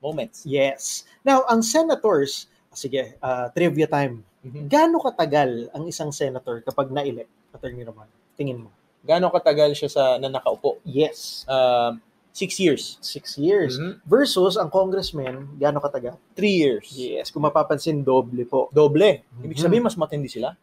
moments. 0.00 0.42
yes. 0.42 1.04
Now, 1.20 1.44
ang 1.46 1.60
senators, 1.60 2.48
sige, 2.72 3.14
uh, 3.20 3.52
trivia 3.52 3.86
time. 3.86 4.24
Mhm. 4.42 4.66
Gaano 4.66 4.98
katagal 4.98 5.70
ang 5.70 5.84
isang 5.86 6.10
senator 6.10 6.58
kapag 6.60 6.90
na-elect? 6.90 7.30
Attorney 7.52 7.82
Roman, 7.82 8.08
tingin 8.34 8.58
mo. 8.58 8.70
Gaano 9.02 9.30
katagal 9.30 9.74
siya 9.74 9.90
sa 9.90 10.04
na 10.16 10.26
nakaupo? 10.26 10.78
Yes. 10.82 11.46
Um, 11.46 12.02
six 12.30 12.58
years. 12.58 12.98
Six 12.98 13.36
years. 13.36 13.78
Mhm. 13.78 14.02
Versus 14.02 14.54
ang 14.56 14.66
congressman, 14.66 15.46
gaano 15.56 15.78
katagal? 15.78 16.18
Three 16.34 16.54
years. 16.54 16.90
Yes. 16.90 17.30
Kung 17.30 17.42
mapapansin, 17.42 18.02
doble 18.02 18.42
po. 18.44 18.66
Doble. 18.70 19.22
Ibig 19.38 19.58
Mhm. 19.58 19.62
sabihin, 19.62 19.84
mas 19.84 19.94
matindi 19.94 20.26
sila. 20.26 20.54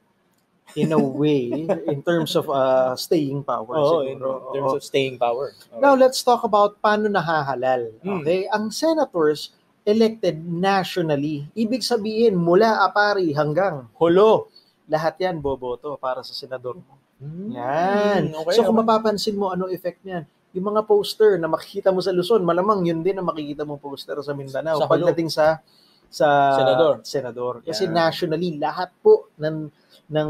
In 0.77 0.93
a 0.93 1.01
way, 1.01 1.49
in 1.89 1.99
terms 2.05 2.37
of 2.37 2.45
uh, 2.45 2.93
staying 2.93 3.41
power. 3.41 3.73
Oo, 3.73 4.05
in 4.05 4.21
siguro. 4.21 4.53
terms 4.53 4.69
Oo. 4.69 4.77
of 4.77 4.83
staying 4.85 5.17
power. 5.17 5.57
Okay. 5.57 5.81
Now, 5.81 5.97
let's 5.97 6.21
talk 6.21 6.45
about 6.45 6.77
paano 6.77 7.09
nahahalal. 7.09 7.89
Hmm. 8.05 8.21
Okay? 8.21 8.45
Ang 8.49 8.69
senators 8.69 9.49
elected 9.87 10.39
nationally. 10.43 11.47
Ibig 11.55 11.81
sabihin, 11.81 12.35
mula 12.35 12.83
Apari 12.83 13.31
hanggang 13.33 13.87
Holo, 13.97 14.51
lahat 14.89 15.21
yan 15.21 15.39
boboto 15.39 15.95
para 16.01 16.25
sa 16.25 16.33
senador 16.33 16.81
mo. 16.81 16.97
Hmm, 17.19 17.51
Yan. 17.51 18.21
Okay, 18.31 18.55
so 18.55 18.63
kung 18.63 18.79
okay. 18.79 18.85
mapapansin 18.87 19.35
mo, 19.35 19.51
ano 19.51 19.67
effect 19.67 19.99
niyan? 20.07 20.23
Yung 20.55 20.71
mga 20.73 20.87
poster 20.87 21.37
na 21.37 21.51
makikita 21.51 21.93
mo 21.93 21.99
sa 22.01 22.15
Luzon, 22.15 22.41
malamang 22.41 22.81
yun 22.87 23.03
din 23.05 23.19
ang 23.19 23.27
makikita 23.27 23.67
mo 23.67 23.77
poster 23.77 24.17
sa 24.23 24.33
Mindanao 24.33 24.81
Sa 24.81 24.89
pagdating 24.89 25.29
sa 25.29 25.61
sa 26.09 26.57
Senador. 26.57 26.93
senador. 27.05 27.53
Kasi 27.61 27.85
Yan. 27.85 27.93
nationally, 27.93 28.57
lahat 28.57 28.89
po 28.97 29.29
ng 29.37 29.69
ng 30.09 30.29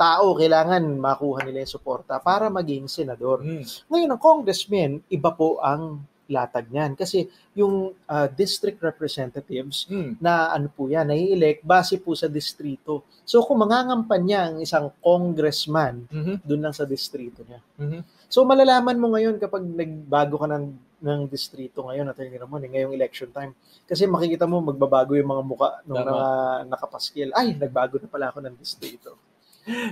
tao 0.00 0.32
kailangan 0.32 0.80
makuha 0.96 1.44
nila 1.44 1.60
yung 1.60 1.74
suporta 1.76 2.16
para 2.24 2.48
maging 2.48 2.88
senador. 2.88 3.44
Hmm. 3.44 3.60
Ngayon, 3.92 4.16
ang 4.16 4.22
congressman, 4.22 4.90
iba 5.12 5.28
po 5.36 5.60
ang 5.60 6.00
latag 6.30 6.70
niyan. 6.70 6.94
Kasi 6.94 7.26
yung 7.52 7.90
uh, 8.06 8.26
district 8.30 8.78
representatives, 8.80 9.84
Hmm. 9.90 10.14
na 10.22 10.54
ano 10.54 10.70
po 10.70 10.86
yan, 10.86 11.10
nai-elect 11.10 11.66
base 11.66 11.98
po 11.98 12.14
sa 12.14 12.30
distrito. 12.30 13.02
So 13.26 13.42
kung 13.42 13.58
mangangampanya 13.60 14.48
ang 14.48 14.56
isang 14.62 14.94
congressman, 15.02 16.06
Mhm. 16.08 16.46
doon 16.46 16.70
lang 16.70 16.74
sa 16.74 16.86
distrito 16.86 17.42
niya. 17.42 17.60
Mhm. 17.76 18.00
So 18.30 18.46
malalaman 18.46 18.96
mo 18.96 19.10
ngayon 19.10 19.36
kapag 19.36 19.66
nagbago 19.66 20.38
ka 20.38 20.46
ng 20.46 20.66
ng 21.00 21.32
distrito 21.32 21.80
ngayon, 21.88 22.12
Attorney 22.12 22.36
Ramon, 22.36 22.60
eh, 22.60 22.70
ngayong 22.76 22.92
election 22.92 23.32
time. 23.32 23.56
Kasi 23.88 24.04
makikita 24.04 24.44
mo 24.44 24.60
magbabago 24.60 25.16
yung 25.16 25.32
mga 25.32 25.42
muka 25.48 25.68
ng 25.88 25.96
mga 25.96 26.26
nakapaskil. 26.68 27.32
Ay, 27.32 27.56
nagbago 27.56 27.96
na 27.96 28.04
pala 28.04 28.28
ako 28.28 28.44
ng 28.44 28.52
distrito. 28.60 29.16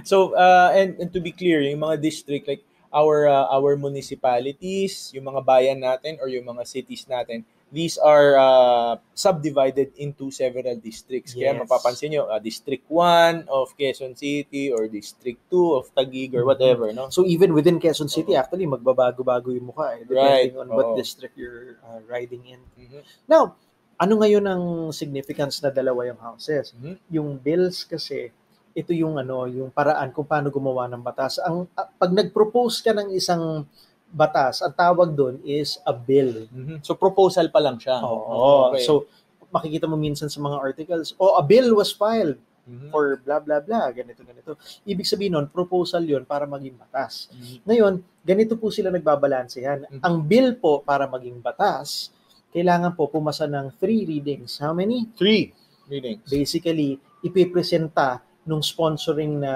So, 0.05 0.37
uh, 0.37 0.69
and, 0.77 1.01
and 1.01 1.09
to 1.09 1.21
be 1.21 1.33
clear, 1.33 1.65
yung 1.65 1.81
mga 1.81 1.97
district, 1.97 2.45
like 2.45 2.61
our 2.91 3.29
uh, 3.29 3.47
our 3.53 3.77
municipalities, 3.77 5.13
yung 5.13 5.29
mga 5.29 5.45
bayan 5.45 5.79
natin 5.81 6.17
or 6.21 6.29
yung 6.29 6.45
mga 6.47 6.65
cities 6.65 7.05
natin, 7.05 7.45
these 7.69 8.01
are 8.01 8.41
uh, 8.41 8.97
subdivided 9.13 9.93
into 9.97 10.33
several 10.33 10.73
districts. 10.81 11.37
Kaya 11.37 11.53
Yes. 11.53 11.61
mapapansin 11.61 12.17
nyo, 12.17 12.25
uh, 12.25 12.41
District 12.41 12.81
1 12.89 13.45
of 13.45 13.77
Quezon 13.77 14.17
City 14.17 14.73
or 14.73 14.89
District 14.89 15.37
2 15.53 15.77
of 15.77 15.93
Taguig 15.93 16.33
or 16.33 16.45
Mhm. 16.45 16.49
whatever, 16.49 16.87
no? 16.97 17.13
So 17.13 17.29
even 17.29 17.53
within 17.53 17.77
Quezon 17.77 18.09
City, 18.09 18.33
Oo. 18.33 18.41
actually, 18.41 18.65
magbabago-bago 18.65 19.53
yung 19.53 19.69
mukha 19.69 20.01
eh, 20.01 20.09
Right. 20.09 20.49
depending 20.49 20.57
on 20.57 20.69
what 20.73 20.87
Oo. 20.93 20.97
district 20.97 21.37
you're 21.37 21.77
uh, 21.85 22.01
riding 22.09 22.41
in. 22.49 22.65
Mhm. 22.73 23.05
Now, 23.29 23.61
ano 24.01 24.15
ngayon 24.17 24.49
ang 24.49 24.65
significance 24.97 25.61
na 25.61 25.69
dalawa 25.69 26.09
yung 26.09 26.21
houses? 26.25 26.73
Mhm. 26.73 26.95
Yung 27.13 27.29
bills 27.37 27.85
kasi, 27.85 28.33
ito 28.79 28.95
yung 28.95 29.19
ano, 29.19 29.51
yung 29.51 29.75
paraan 29.75 30.15
kung 30.15 30.23
paano 30.23 30.55
gumawa 30.55 30.87
ng 30.87 31.03
batas. 31.03 31.43
Ang 31.43 31.67
ah, 31.75 31.91
pag 31.91 32.15
nag-propose 32.15 32.79
ka 32.79 32.95
ng 32.95 33.11
isang 33.11 33.67
batas, 34.09 34.63
ang 34.63 34.71
tawag 34.71 35.11
doon 35.19 35.43
is 35.43 35.83
a 35.83 35.91
bill. 35.91 36.47
Mhm. 36.47 36.87
So 36.87 36.95
proposal 36.95 37.51
pa 37.51 37.59
lang 37.59 37.83
siya. 37.83 37.99
Oo. 38.07 38.71
Okay. 38.73 38.87
So, 38.87 39.11
makikita 39.51 39.91
mo 39.91 39.99
minsan 39.99 40.31
sa 40.31 40.39
mga 40.39 40.63
articles, 40.63 41.17
oh, 41.19 41.35
a 41.35 41.43
bill 41.43 41.75
was 41.75 41.91
filed 41.91 42.39
Mhm. 42.69 42.93
for 42.93 43.17
blah 43.25 43.41
blah 43.41 43.59
blah, 43.65 43.89
ganito 43.91 44.21
ganito. 44.23 44.55
Ibig 44.85 45.09
sabihin 45.09 45.35
nun, 45.35 45.49
proposal 45.51 46.05
'yon 46.05 46.23
para 46.29 46.45
maging 46.45 46.77
batas. 46.79 47.33
Mhm. 47.35 47.57
Ngayon, 47.67 47.93
ganito 48.23 48.55
po 48.61 48.69
sila 48.71 48.93
nagbabalansehan. 48.95 49.89
Mhm. 49.89 50.01
Ang 50.05 50.15
bill 50.23 50.55
po 50.61 50.85
para 50.85 51.09
maging 51.09 51.41
batas, 51.41 52.13
kailangan 52.55 52.93
po 52.95 53.09
pumasa 53.11 53.49
ng 53.49 53.73
three 53.81 54.05
readings. 54.05 54.61
How 54.61 54.77
many? 54.77 55.09
Three 55.17 55.51
readings. 55.89 56.29
Basically, 56.29 57.01
ipipresenta 57.25 58.21
nung 58.49 58.65
sponsoring 58.65 59.45
na 59.45 59.53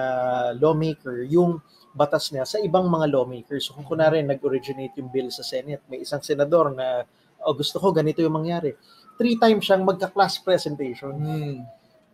lawmaker 0.60 1.24
yung 1.24 1.64
batas 1.96 2.28
niya 2.32 2.44
sa 2.44 2.60
ibang 2.60 2.88
mga 2.88 3.08
lawmakers. 3.08 3.68
So 3.68 3.76
kung 3.76 3.88
kunwari 3.88 4.20
nag-originate 4.20 4.96
yung 5.00 5.08
bill 5.08 5.32
sa 5.32 5.44
Senate, 5.44 5.80
may 5.88 6.04
isang 6.04 6.20
senador 6.20 6.72
na 6.72 7.08
oh, 7.44 7.56
gusto 7.56 7.80
ko 7.80 7.92
ganito 7.92 8.20
yung 8.20 8.36
mangyari. 8.36 8.76
Three 9.16 9.36
times 9.36 9.64
siyang 9.64 9.84
magka-class 9.84 10.40
presentation. 10.40 11.16
Mhm. 11.16 11.56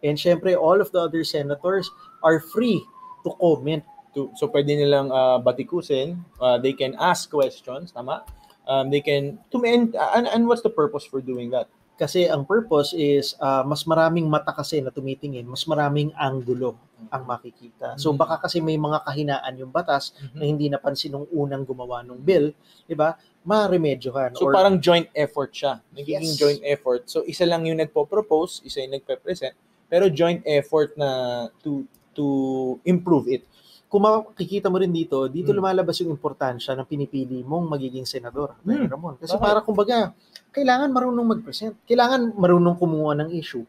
And 0.02 0.14
syempre, 0.14 0.54
all 0.54 0.78
of 0.78 0.94
the 0.94 1.02
other 1.02 1.26
senators 1.26 1.90
are 2.22 2.38
free 2.38 2.82
to 3.26 3.34
comment. 3.42 3.82
To, 4.14 4.30
so 4.38 4.46
pwede 4.46 4.70
nilang 4.70 5.10
uh, 5.10 5.42
batikusin, 5.42 6.22
uh, 6.38 6.58
they 6.58 6.72
can 6.72 6.94
ask 6.98 7.30
questions, 7.30 7.90
tama? 7.90 8.22
Um, 8.68 8.90
they 8.90 9.00
can, 9.00 9.38
to 9.50 9.58
and, 9.64 9.94
and, 10.14 10.26
and 10.26 10.46
what's 10.46 10.62
the 10.62 10.70
purpose 10.70 11.04
for 11.04 11.20
doing 11.20 11.50
that? 11.50 11.66
Kasi 11.98 12.30
ang 12.30 12.46
purpose 12.46 12.94
is 12.94 13.34
ah, 13.42 13.66
mas 13.66 13.82
maraming 13.82 14.30
mata 14.30 14.54
kasi 14.54 14.78
na 14.78 14.94
tumitingin, 14.94 15.42
mas 15.42 15.66
maraming 15.66 16.14
anggulo 16.14 16.78
ang 17.10 17.26
makikita. 17.26 17.98
So 17.98 18.14
Mhm. 18.14 18.18
baka 18.22 18.34
kasi 18.46 18.62
may 18.62 18.78
mga 18.78 19.02
kahinaan 19.02 19.58
yung 19.58 19.74
batas 19.74 20.14
na 20.30 20.46
hindi 20.46 20.70
napansin 20.70 21.10
nung 21.10 21.26
unang 21.34 21.66
gumawa 21.66 22.06
ng 22.06 22.22
bill, 22.22 22.54
'di 22.86 22.94
ba? 22.94 23.18
Ma-remedyohan 23.42 24.38
So 24.38 24.46
or 24.46 24.54
parang 24.54 24.78
joint 24.78 25.10
effort 25.10 25.50
siya. 25.50 25.82
Nagiging 25.90 26.34
Yes. 26.34 26.38
joint 26.38 26.62
effort. 26.62 27.10
So 27.10 27.26
isa 27.26 27.42
lang 27.48 27.66
yung 27.66 27.82
nagpo-propose, 27.82 28.62
isa 28.62 28.78
yung 28.84 28.94
nagpe-present, 28.94 29.58
pero 29.90 30.06
joint 30.06 30.44
effort 30.46 30.94
na 30.94 31.10
to 31.66 31.82
to 32.14 32.26
improve 32.86 33.26
it. 33.26 33.42
Kung 33.88 34.04
makikita 34.04 34.68
mo 34.68 34.76
rin 34.76 34.92
dito, 34.92 35.24
dito 35.26 35.48
Mm. 35.50 35.56
lumalabas 35.56 35.96
yung 35.98 36.12
importansya 36.12 36.76
ng 36.76 36.84
pinipili 36.84 37.40
mong 37.40 37.72
magiging 37.72 38.04
senador. 38.04 38.52
Mm. 38.60 38.84
Ramon. 38.86 39.14
Kasi 39.16 39.32
Bakit? 39.32 39.42
para 39.42 39.58
kumbaga, 39.64 40.12
kailangan 40.52 40.92
marunong 40.92 41.26
mag-present. 41.26 41.72
Kailangan 41.88 42.36
marunong 42.36 42.76
kumuha 42.76 43.16
ng 43.16 43.30
issue. 43.32 43.64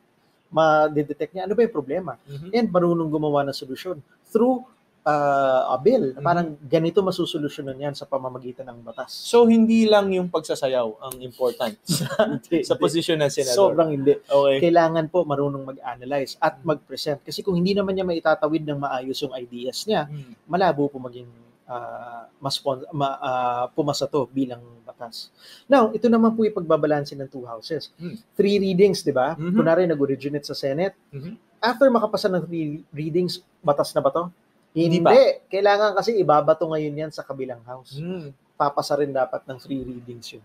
Ma-detect 0.49 1.31
niya 1.31 1.45
ano 1.45 1.53
ba 1.53 1.63
yung 1.63 1.71
problema. 1.71 2.19
and 2.51 2.67
marunong 2.67 3.07
gumawa 3.07 3.45
ng 3.45 3.55
solusyon 3.55 4.01
through 4.27 4.59
uh, 5.05 5.73
a 5.73 5.77
bill. 5.79 6.15
Mhm. 6.15 6.23
Parang 6.23 6.47
ganito 6.65 6.99
masusolusyonan 6.99 7.77
yan 7.77 7.93
sa 7.95 8.03
pamamagitan 8.03 8.67
ng 8.67 8.79
batas. 8.83 9.11
So 9.13 9.47
hindi 9.47 9.87
lang 9.87 10.11
yung 10.11 10.27
pagsasayaw 10.27 10.87
ang 10.99 11.15
important 11.21 11.75
sa, 11.87 12.07
Hindi, 12.27 12.63
sa 12.65 12.75
posisyon 12.75 13.19
ng 13.23 13.31
senador. 13.31 13.75
Sobrang 13.75 13.89
hindi. 13.93 14.15
okay. 14.19 14.57
Kailangan 14.63 15.07
po 15.07 15.23
marunong 15.23 15.63
mag-analyze 15.75 16.35
at 16.39 16.59
mag-present. 16.65 17.23
Kasi 17.23 17.43
kung 17.45 17.55
hindi 17.55 17.71
naman 17.75 17.95
niya 17.95 18.07
maitatawid 18.07 18.63
ng 18.65 18.79
maayos 18.79 19.19
yung 19.23 19.35
ideas 19.35 19.85
niya, 19.87 20.07
Mm. 20.09 20.47
malabo 20.47 20.87
po 20.89 20.97
maging 20.97 21.27
ah, 21.69 22.25
mas 22.41 22.57
ma, 22.89 23.07
ah, 23.21 23.65
pumasa 23.69 24.09
to 24.09 24.25
bilang 24.33 24.57
batas. 24.81 25.29
Now, 25.69 25.93
ito 25.93 26.09
naman 26.09 26.33
po 26.33 26.41
yung 26.41 26.57
pagbabalansin 26.57 27.21
ng 27.21 27.29
two 27.29 27.45
houses. 27.45 27.93
Hmm. 27.93 28.17
Three 28.33 28.57
readings, 28.57 29.05
di 29.05 29.13
ba? 29.13 29.37
Mhm. 29.37 29.53
Kunwari, 29.53 29.85
nag-originate 29.85 30.49
sa 30.49 30.57
Senate. 30.57 30.97
Mhm. 31.13 31.61
After 31.61 31.85
makapasa 31.93 32.25
ng 32.25 32.41
three 32.49 32.81
readings, 32.89 33.45
batas 33.61 33.93
na 33.93 34.01
ba 34.01 34.09
to? 34.09 34.33
Hindi 34.71 34.99
pa. 34.99 35.11
Kailangan 35.47 35.97
kasi 35.97 36.13
ibabato 36.15 36.63
ngayon 36.65 36.93
yan 36.99 37.11
sa 37.11 37.21
kabilang 37.21 37.59
house. 37.63 37.97
Mm. 37.97 38.31
Papasa 38.53 38.93
rin 38.95 39.09
dapat 39.09 39.41
ng 39.43 39.57
three 39.57 39.81
readings 39.81 40.29
yun. 40.29 40.43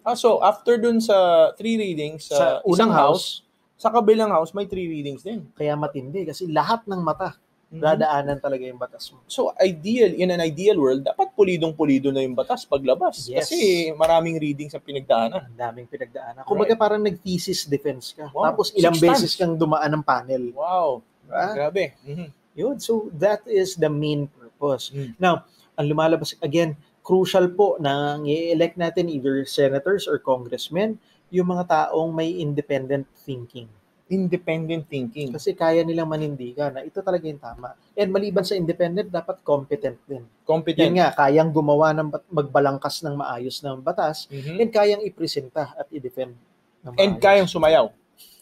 Ah, 0.00 0.16
so 0.16 0.40
after 0.40 0.80
dun 0.80 0.96
sa 0.96 1.14
three 1.54 1.76
readings 1.76 2.24
sa, 2.26 2.34
Sa 2.34 2.46
isang 2.64 2.88
unang 2.88 2.92
house, 2.92 3.44
sa 3.76 3.92
kabilang 3.92 4.32
house 4.32 4.52
may 4.52 4.64
three 4.64 4.88
readings 4.88 5.20
din. 5.20 5.44
kaya 5.52 5.76
matindi 5.76 6.24
kasi 6.24 6.48
lahat 6.48 6.84
ng 6.84 7.00
mata 7.00 7.36
Mhm. 7.70 7.78
dadaanan 7.78 8.38
talaga 8.40 8.66
yung 8.66 8.76
batas 8.76 9.12
mo. 9.12 9.22
So 9.26 9.54
ideal, 9.56 10.10
in 10.10 10.32
an 10.32 10.40
ideal 10.40 10.74
world, 10.74 11.06
dapat 11.06 11.30
pulidong-pulido 11.32 12.10
na 12.10 12.18
yung 12.18 12.34
batas 12.34 12.66
paglabas. 12.66 13.30
Yes. 13.30 13.46
Kasi 13.46 13.92
maraming 13.94 14.40
readings 14.40 14.74
ang 14.74 14.82
pinagdaanan. 14.82 15.46
Ang 15.46 15.54
daming 15.54 15.86
pinagdaanan. 15.86 16.42
Kumbaga 16.42 16.74
parang 16.74 16.98
nag-thesis 16.98 17.64
defense 17.64 18.10
ka. 18.10 18.26
Wow. 18.34 18.50
Tapos 18.50 18.74
ilang 18.74 18.96
Six 18.96 19.04
beses 19.04 19.30
times. 19.30 19.38
kang 19.38 19.54
dumaan 19.54 19.86
ng 19.86 20.02
panel. 20.02 20.50
Wow. 20.50 20.98
Diba? 21.22 21.44
Grabe. 21.54 21.84
Mhm. 22.02 22.28
Yun. 22.60 22.76
So 22.76 23.08
that 23.16 23.40
is 23.48 23.74
the 23.74 23.88
main 23.88 24.28
purpose. 24.28 24.92
Mm. 24.92 25.16
Now, 25.16 25.48
ang 25.74 25.88
lumalabas, 25.88 26.36
again, 26.44 26.76
crucial 27.00 27.48
po 27.48 27.80
na 27.80 28.20
i-elect 28.20 28.76
natin 28.76 29.08
either 29.08 29.42
senators 29.48 30.04
or 30.04 30.20
congressmen, 30.20 31.00
yung 31.32 31.48
mga 31.48 31.64
taong 31.66 32.12
may 32.12 32.36
independent 32.36 33.08
thinking. 33.24 33.64
Independent 34.10 34.90
thinking. 34.90 35.30
Kasi 35.30 35.54
kaya 35.54 35.86
nilang 35.86 36.10
manindigan 36.10 36.74
na 36.74 36.82
ito 36.82 36.98
talaga 36.98 37.24
yung 37.30 37.38
tama. 37.38 37.78
And 37.94 38.10
maliban 38.10 38.42
sa 38.42 38.58
independent, 38.58 39.08
dapat 39.08 39.38
competent 39.40 39.96
din. 40.04 40.26
Competent. 40.42 40.82
Yun 40.82 40.98
nga, 40.98 41.14
kayang 41.14 41.54
gumawa 41.54 41.94
ng 41.94 42.10
magbalangkas 42.28 43.06
ng 43.06 43.14
maayos 43.14 43.62
ng 43.62 43.78
batas 43.80 44.26
Mhm. 44.26 44.58
and 44.58 44.70
kayang 44.74 45.02
ipresenta 45.06 45.72
at 45.72 45.86
i-defend 45.94 46.34
ng 46.82 46.94
And 46.98 47.22
kayang 47.22 47.46
sumayaw. 47.46 47.88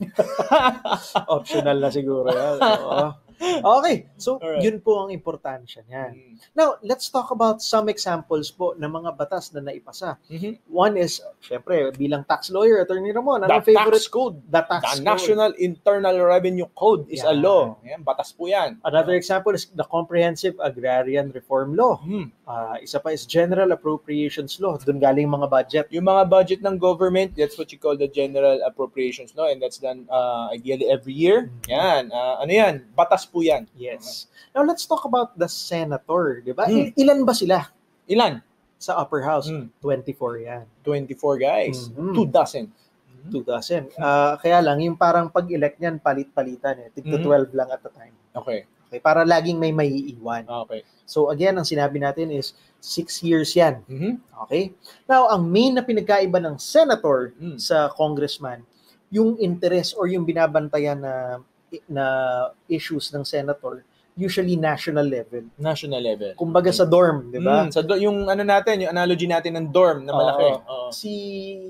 Optional 1.36 1.78
na 1.78 1.90
siguro 1.92 2.32
yan. 2.32 2.58
Oo. 2.58 3.27
Okay, 3.40 4.06
so 4.16 4.38
Alright. 4.38 4.62
yun 4.62 4.78
po 4.78 5.06
ang 5.06 5.10
importansya 5.10 5.86
niyan. 5.86 6.10
Mhm. 6.10 6.34
Now, 6.54 6.76
let's 6.82 7.06
talk 7.06 7.30
about 7.30 7.62
some 7.62 7.86
examples 7.86 8.50
po 8.50 8.74
ng 8.74 8.88
mga 8.88 9.14
batas 9.14 9.54
na 9.54 9.62
naipasa. 9.62 10.18
Mhm. 10.26 10.58
One 10.68 10.98
is, 10.98 11.22
syempre, 11.38 11.90
bilang 11.94 12.26
tax 12.26 12.50
lawyer, 12.50 12.82
Attorney 12.82 13.10
Ramon, 13.10 13.42
The 13.42 13.46
anong 13.48 13.64
favorite? 13.64 14.02
tax 14.02 14.08
code. 14.10 14.36
The 14.44 14.62
tax 14.62 14.82
The 14.82 14.90
code. 14.98 15.06
National 15.06 15.50
Internal 15.56 16.16
Revenue 16.18 16.68
Code 16.72 17.06
is 17.08 17.22
a 17.22 17.30
Yan. 17.30 17.42
law. 17.42 17.62
Yan, 17.86 18.02
batas 18.02 18.34
po 18.34 18.46
yan. 18.46 18.78
Another 18.82 19.14
example 19.14 19.54
is 19.54 19.70
the 19.70 19.86
Comprehensive 19.86 20.58
Agrarian 20.58 21.30
Reform 21.30 21.74
Law. 21.74 22.02
Mhm. 22.02 22.26
Ah, 22.48 22.80
isa 22.80 22.98
pa 22.98 23.12
is 23.12 23.22
General 23.22 23.70
Appropriations 23.70 24.56
Law. 24.58 24.80
Doon 24.80 24.98
galing 24.98 25.28
mga 25.28 25.46
budget. 25.46 25.86
Yung 25.92 26.08
mga 26.08 26.24
budget 26.26 26.60
ng 26.64 26.80
government, 26.80 27.36
that's 27.36 27.54
what 27.54 27.68
you 27.70 27.78
call 27.78 27.94
the 27.94 28.08
General 28.08 28.58
Appropriations 28.64 29.36
Law 29.36 29.46
and 29.46 29.60
that's 29.60 29.76
done 29.76 30.08
uh, 30.08 30.48
ideally 30.50 30.88
every 30.88 31.12
year. 31.12 31.52
Mhm. 31.62 31.68
Yan. 31.68 32.02
Ah, 32.10 32.40
ano 32.40 32.50
yan? 32.50 32.74
Batas 32.96 33.27
po 33.28 33.40
yan. 33.40 33.68
Yes. 33.76 34.26
Now, 34.50 34.64
let's 34.64 34.82
talk 34.82 35.04
about 35.04 35.36
the 35.36 35.46
senator, 35.46 36.40
di 36.40 36.50
ba? 36.50 36.64
Hmm. 36.66 36.90
Il- 36.90 36.94
Ilan 36.98 37.22
ba 37.22 37.32
sila 37.32 37.68
Ilan? 38.08 38.40
sa 38.78 38.94
upper 38.96 39.20
house? 39.20 39.50
Mm. 39.50 39.68
24 39.82 40.38
yan. 40.38 40.62
24 40.82 41.34
guys. 41.36 41.90
Mhm. 41.92 42.14
Two 42.14 42.24
dozen. 42.24 42.70
2 43.28 43.42
dozen. 43.42 43.90
Ah, 43.98 44.38
kaya 44.38 44.62
lang, 44.62 44.78
yung 44.80 44.94
parang 44.94 45.28
pag-elect 45.28 45.76
niyan, 45.76 45.98
palit-palitan 45.98 46.86
eh. 46.86 46.88
Tigto 46.88 47.18
Mhm. 47.18 47.24
12 47.26 47.50
lang 47.52 47.68
at 47.68 47.82
a 47.82 47.90
time. 47.90 48.14
Okay. 48.32 48.64
Okay, 48.88 49.04
para 49.04 49.20
laging 49.20 49.60
may 49.60 49.68
maiiwan. 49.68 50.48
Okay. 50.64 50.80
So 51.04 51.28
again, 51.28 51.52
ang 51.52 51.68
sinabi 51.68 52.00
natin 52.00 52.32
is 52.32 52.56
6 52.80 53.20
years 53.20 53.52
yan. 53.52 53.84
Mhm. 53.84 54.16
Okay? 54.48 54.72
Now, 55.04 55.28
ang 55.28 55.44
main 55.44 55.76
na 55.76 55.84
pinagkaiba 55.84 56.40
ng 56.40 56.56
senator 56.56 57.36
Mm. 57.36 57.60
sa 57.60 57.92
congressman, 57.92 58.64
yung 59.10 59.36
interest 59.36 59.92
or 59.92 60.06
yung 60.06 60.24
binabantayan 60.24 61.02
na 61.02 61.42
na 61.86 62.04
issues 62.66 63.08
ng 63.08 63.22
senator, 63.22 63.84
usually 64.14 64.54
national 64.54 65.06
level. 65.06 65.46
National 65.54 66.02
level. 66.02 66.34
Kumbaga 66.34 66.68
sa 66.70 66.82
dorm, 66.82 67.30
di 67.30 67.38
ba? 67.38 67.62
Mm, 67.62 67.70
sa 67.70 67.80
do- 67.80 67.94
yung 67.96 68.26
ano 68.26 68.42
natin, 68.42 68.82
yung 68.82 68.90
analogy 68.90 69.24
natin 69.24 69.54
ng 69.54 69.66
dorm 69.68 70.02
na 70.02 70.10
malaki. 70.10 70.48
Oo. 70.58 70.90
Si 70.90 71.12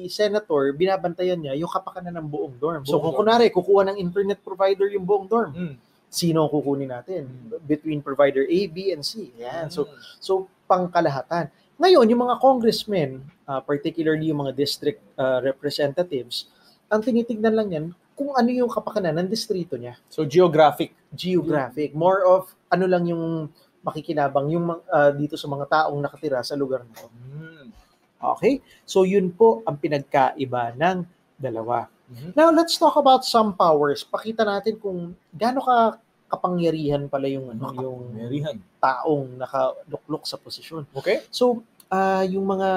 senator, 0.09 0.73
binabantayan 0.73 1.37
niya 1.37 1.53
yung 1.55 1.69
kapakanan 1.69 2.17
ng 2.17 2.25
buong 2.25 2.57
dorm. 2.57 2.83
So 2.83 2.97
Buong 2.97 3.13
kung 3.13 3.13
dorm. 3.13 3.21
kunwari, 3.29 3.47
kukuha 3.49 3.83
ng 3.87 3.97
internet 3.99 4.41
provider 4.41 4.89
yung 4.89 5.05
buong 5.05 5.29
dorm, 5.29 5.53
Mm. 5.53 5.75
sino 6.09 6.41
ang 6.41 6.51
kukunin 6.51 6.89
natin? 6.89 7.29
Between 7.63 8.01
provider 8.01 8.43
A, 8.43 8.59
B, 8.67 8.91
and 8.91 9.05
C. 9.05 9.29
Yan. 9.37 9.69
So, 9.69 9.85
Mm. 9.85 9.93
so 10.17 10.33
pangkalahatan. 10.65 11.53
Ngayon, 11.77 12.09
yung 12.09 12.23
mga 12.23 12.37
congressmen, 12.39 13.11
uh, 13.45 13.61
particularly 13.61 14.33
yung 14.33 14.41
mga 14.41 14.53
district 14.53 14.99
uh, 15.15 15.39
representatives, 15.39 16.49
ang 16.89 17.05
tinitignan 17.05 17.53
lang 17.53 17.69
yan 17.69 17.87
kung 18.19 18.35
ano 18.35 18.51
yung 18.51 18.67
kapakanan 18.67 19.23
ng 19.23 19.29
distrito 19.31 19.79
niya. 19.79 19.95
so 20.11 20.27
geographic. 20.27 20.91
Geographic. 21.15 21.95
More 21.95 22.27
of 22.27 22.51
ano 22.67 22.91
lang 22.91 23.07
yung 23.07 23.47
makikinabang 23.87 24.51
yung 24.51 24.67
uh, 24.75 25.11
dito 25.15 25.39
sa 25.39 25.47
mga 25.47 25.71
taong 25.71 26.03
nakatira 26.03 26.43
sa 26.43 26.59
lugar 26.59 26.83
na 26.83 26.99
to. 26.99 27.07
Mm. 27.07 27.71
Okay? 28.19 28.59
So 28.83 29.07
yun 29.07 29.31
po 29.31 29.63
ang 29.63 29.79
pinagkaiba 29.79 30.75
ng 30.75 31.07
dalawa. 31.39 31.87
Mhm. 32.11 32.35
Now, 32.35 32.49
let's 32.51 32.75
talk 32.75 32.99
about 32.99 33.23
some 33.23 33.55
powers. 33.55 34.03
Pakita 34.03 34.43
natin 34.43 34.81
kung 34.81 35.15
gaano 35.31 35.63
ka 35.63 36.03
kapangyarihan 36.29 37.09
pala 37.09 37.25
yung 37.31 37.57
ano, 37.57 37.73
yung 37.73 38.61
taong 38.77 39.41
nakaluklok 39.41 40.29
sa 40.29 40.37
posisyon. 40.37 40.85
Okay? 40.93 41.25
So, 41.33 41.65
ah, 41.89 42.21
yung 42.25 42.45
mga 42.45 42.69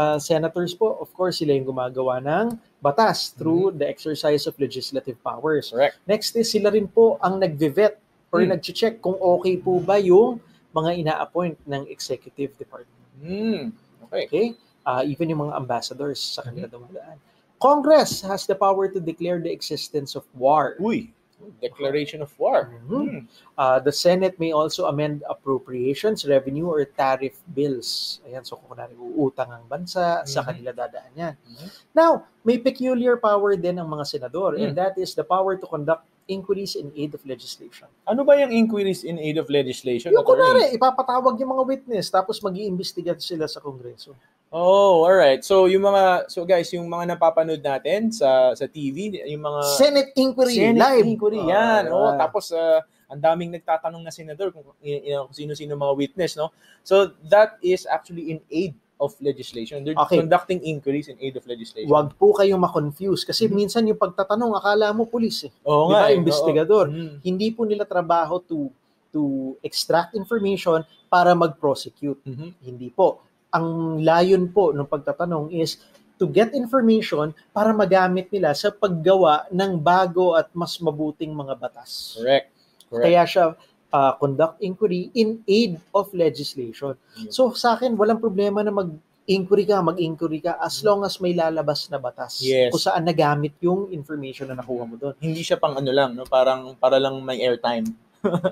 ah, 0.00 0.16
senators 0.16 0.72
po, 0.72 0.96
of 0.96 1.12
course, 1.12 1.44
sila 1.44 1.52
yung 1.52 1.68
gumagawa 1.68 2.16
ng 2.24 2.56
batas 2.80 3.36
through 3.36 3.76
the 3.76 3.84
exercise 3.84 4.48
of 4.48 4.56
legislative 4.56 5.20
powers. 5.20 5.68
Correct. 5.68 6.00
Next 6.08 6.32
is 6.40 6.48
sila 6.48 6.72
rin 6.72 6.88
po 6.88 7.20
ang 7.20 7.36
nagve-vet 7.36 8.00
or 8.32 8.40
Hmm. 8.40 8.56
nag-check 8.56 9.04
kung 9.04 9.20
okay 9.20 9.60
po 9.60 9.76
ba 9.84 10.00
yung 10.00 10.40
mga 10.72 10.90
ina-appoint 11.04 11.60
ng 11.68 11.84
executive 11.92 12.56
department. 12.56 13.04
Mm. 13.20 13.74
Okay. 14.08 14.24
Okay? 14.30 14.46
Uh, 14.86 15.04
even 15.04 15.28
yung 15.28 15.44
mga 15.50 15.60
ambassadors 15.60 16.40
sa 16.40 16.46
kanila 16.46 16.70
dumadaan. 16.70 17.20
Congress 17.60 18.24
has 18.24 18.48
the 18.48 18.56
power 18.56 18.88
to 18.88 18.96
declare 18.96 19.36
the 19.36 19.52
existence 19.52 20.16
of 20.16 20.24
war. 20.32 20.80
Uy. 20.80 21.12
Declaration 21.60 22.24
of 22.24 22.32
war. 22.40 22.72
Mhm. 22.88 22.88
Mm. 22.88 23.22
Uh, 23.56 23.78
the 23.80 23.92
Senate 23.92 24.40
may 24.40 24.52
also 24.52 24.88
amend 24.88 25.20
appropriations, 25.28 26.24
revenue, 26.24 26.68
or 26.68 26.84
tariff 26.84 27.40
bills. 27.52 28.20
Ayan, 28.24 28.44
so 28.44 28.56
kung 28.56 28.72
kunwari 28.72 28.96
uutang 28.96 29.52
ang 29.52 29.64
bansa, 29.68 30.24
sa 30.24 30.40
Mhm. 30.40 30.46
kanila 30.46 30.70
dadaan 30.72 31.12
yan. 31.16 31.34
Mhm. 31.36 31.68
Now, 31.92 32.10
may 32.40 32.56
peculiar 32.56 33.20
power 33.20 33.56
din 33.56 33.76
ang 33.76 33.88
mga 33.88 34.04
senador, 34.08 34.56
and 34.56 34.72
Mm. 34.72 34.78
that 34.80 34.94
is 34.96 35.12
the 35.12 35.24
power 35.24 35.56
to 35.56 35.68
conduct 35.68 36.08
inquiries 36.30 36.78
in 36.78 36.94
aid 36.94 37.10
of 37.12 37.20
legislation. 37.26 37.90
Ano 38.06 38.22
ba 38.22 38.38
yung 38.38 38.54
inquiries 38.54 39.02
in 39.02 39.18
aid 39.18 39.34
of 39.36 39.50
legislation? 39.50 40.14
Yung 40.14 40.22
kunwari, 40.22 40.70
ipapatawag 40.78 41.34
yung 41.42 41.50
mga 41.58 41.64
witness, 41.66 42.06
tapos 42.06 42.38
mag 42.38 42.54
iimbestiga 42.54 43.18
sila 43.18 43.50
sa 43.50 43.58
Kongreso. 43.58 44.14
Oh, 44.50 45.06
all 45.06 45.14
right. 45.14 45.46
So 45.46 45.70
yung 45.70 45.86
mga 45.86 46.26
so 46.26 46.42
guys, 46.42 46.74
yung 46.74 46.90
mga 46.90 47.14
napapanood 47.14 47.62
natin 47.62 48.10
sa 48.10 48.50
sa 48.52 48.66
TV, 48.66 49.22
yung 49.24 49.46
mga 49.46 49.60
Senate 49.78 50.10
inquiry, 50.18 50.54
Senate 50.58 50.82
live. 50.82 51.06
inquiry, 51.06 51.38
yan. 51.38 51.86
Ah, 51.86 51.94
oh, 51.94 52.12
tapos 52.18 52.50
ah, 52.50 52.82
ang 53.06 53.22
daming 53.22 53.54
nagtatanong 53.54 54.02
na 54.02 54.10
senador 54.10 54.50
kung, 54.50 54.66
y- 54.82 55.02
y- 55.04 55.14
kung 55.16 55.30
sino-sino 55.30 55.74
mga 55.74 55.94
witness, 55.96 56.34
no? 56.34 56.50
So 56.82 57.14
that 57.30 57.62
is 57.62 57.86
actually 57.86 58.26
in 58.28 58.42
aid 58.50 58.74
of 58.98 59.14
legislation. 59.18 59.86
They're 59.86 59.96
Okay. 59.96 60.18
conducting 60.18 60.60
inquiries 60.60 61.06
in 61.06 61.16
aid 61.18 61.34
of 61.34 61.46
legislation. 61.46 61.86
Wag 61.88 62.18
po 62.18 62.34
kayong 62.34 62.58
ma-confuse 62.60 63.22
kasi 63.22 63.46
Mhm. 63.46 63.54
minsan 63.54 63.86
yung 63.86 63.96
pagtatanong 63.96 64.50
akala 64.52 64.90
mo 64.90 65.06
pulis 65.06 65.46
eh. 65.46 65.52
Oo 65.62 65.88
Di 65.88 65.94
nga, 65.94 66.00
ba, 66.02 66.10
eh, 66.10 66.18
investigador. 66.18 66.86
oo. 66.86 66.94
Mm. 66.94 67.16
Hindi 67.22 67.48
po 67.50 67.62
nila 67.62 67.86
trabaho 67.86 68.42
to 68.42 68.66
to 69.10 69.22
extract 69.60 70.14
information 70.14 70.82
para 71.06 71.34
mag-prosecute. 71.34 72.18
Mhm. 72.22 72.50
Hindi 72.62 72.90
po. 72.90 73.29
Ang 73.50 73.98
layon 74.00 74.48
po 74.48 74.70
ng 74.70 74.86
pagtatanong 74.86 75.50
is 75.50 75.82
to 76.16 76.28
get 76.28 76.52
information 76.52 77.32
para 77.50 77.72
magamit 77.72 78.28
nila 78.28 78.52
sa 78.52 78.68
paggawa 78.68 79.48
ng 79.48 79.80
bago 79.80 80.36
at 80.36 80.52
mas 80.52 80.76
mabuting 80.76 81.32
mga 81.32 81.56
batas. 81.56 82.14
Correct. 82.20 82.46
Correct. 82.86 83.04
Kaya 83.08 83.22
siya 83.24 83.44
uh, 83.90 84.12
conduct 84.20 84.60
inquiry 84.60 85.08
in 85.16 85.40
aid 85.46 85.80
of 85.90 86.12
legislation. 86.12 86.94
Yes. 87.16 87.32
So 87.34 87.56
sa 87.56 87.74
akin, 87.74 87.96
walang 87.96 88.20
problema 88.20 88.60
na 88.60 88.68
mag-inquiry 88.68 89.64
ka, 89.64 89.80
mag-inquiry 89.80 90.44
ka 90.44 90.60
as 90.60 90.84
long 90.84 91.02
as 91.02 91.16
may 91.18 91.32
lalabas 91.32 91.88
na 91.88 91.96
batas 91.96 92.44
Yes. 92.44 92.68
kung 92.70 92.82
saan 92.84 93.08
nagamit 93.08 93.56
yung 93.64 93.88
information 93.88 94.52
na 94.52 94.60
nakuha 94.60 94.84
mo 94.84 94.94
doon. 95.00 95.16
Hindi 95.18 95.40
siya 95.40 95.56
pang 95.56 95.74
ano 95.74 95.90
lang, 95.90 96.14
no? 96.14 96.28
Parang 96.28 96.76
para 96.76 97.00
lang 97.00 97.16
may 97.24 97.40
airtime. 97.40 97.88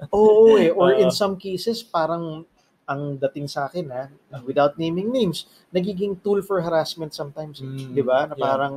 Oo 0.09 0.57
eh. 0.57 0.73
Or 0.73 0.97
in 0.97 1.13
some 1.21 1.37
cases, 1.37 1.85
parang 1.85 2.49
ang 2.89 3.21
dating 3.21 3.47
sa 3.47 3.69
akin, 3.69 3.87
ha, 3.93 4.09
without 4.43 4.75
naming 4.75 5.13
names, 5.13 5.45
nagiging 5.69 6.17
tool 6.19 6.41
for 6.41 6.59
harassment 6.59 7.13
sometimes. 7.13 7.61
eh. 7.61 7.69
Mm, 7.69 7.93
Di 7.93 8.01
ba? 8.01 8.25
Na 8.25 8.33
yeah. 8.33 8.41
parang, 8.41 8.75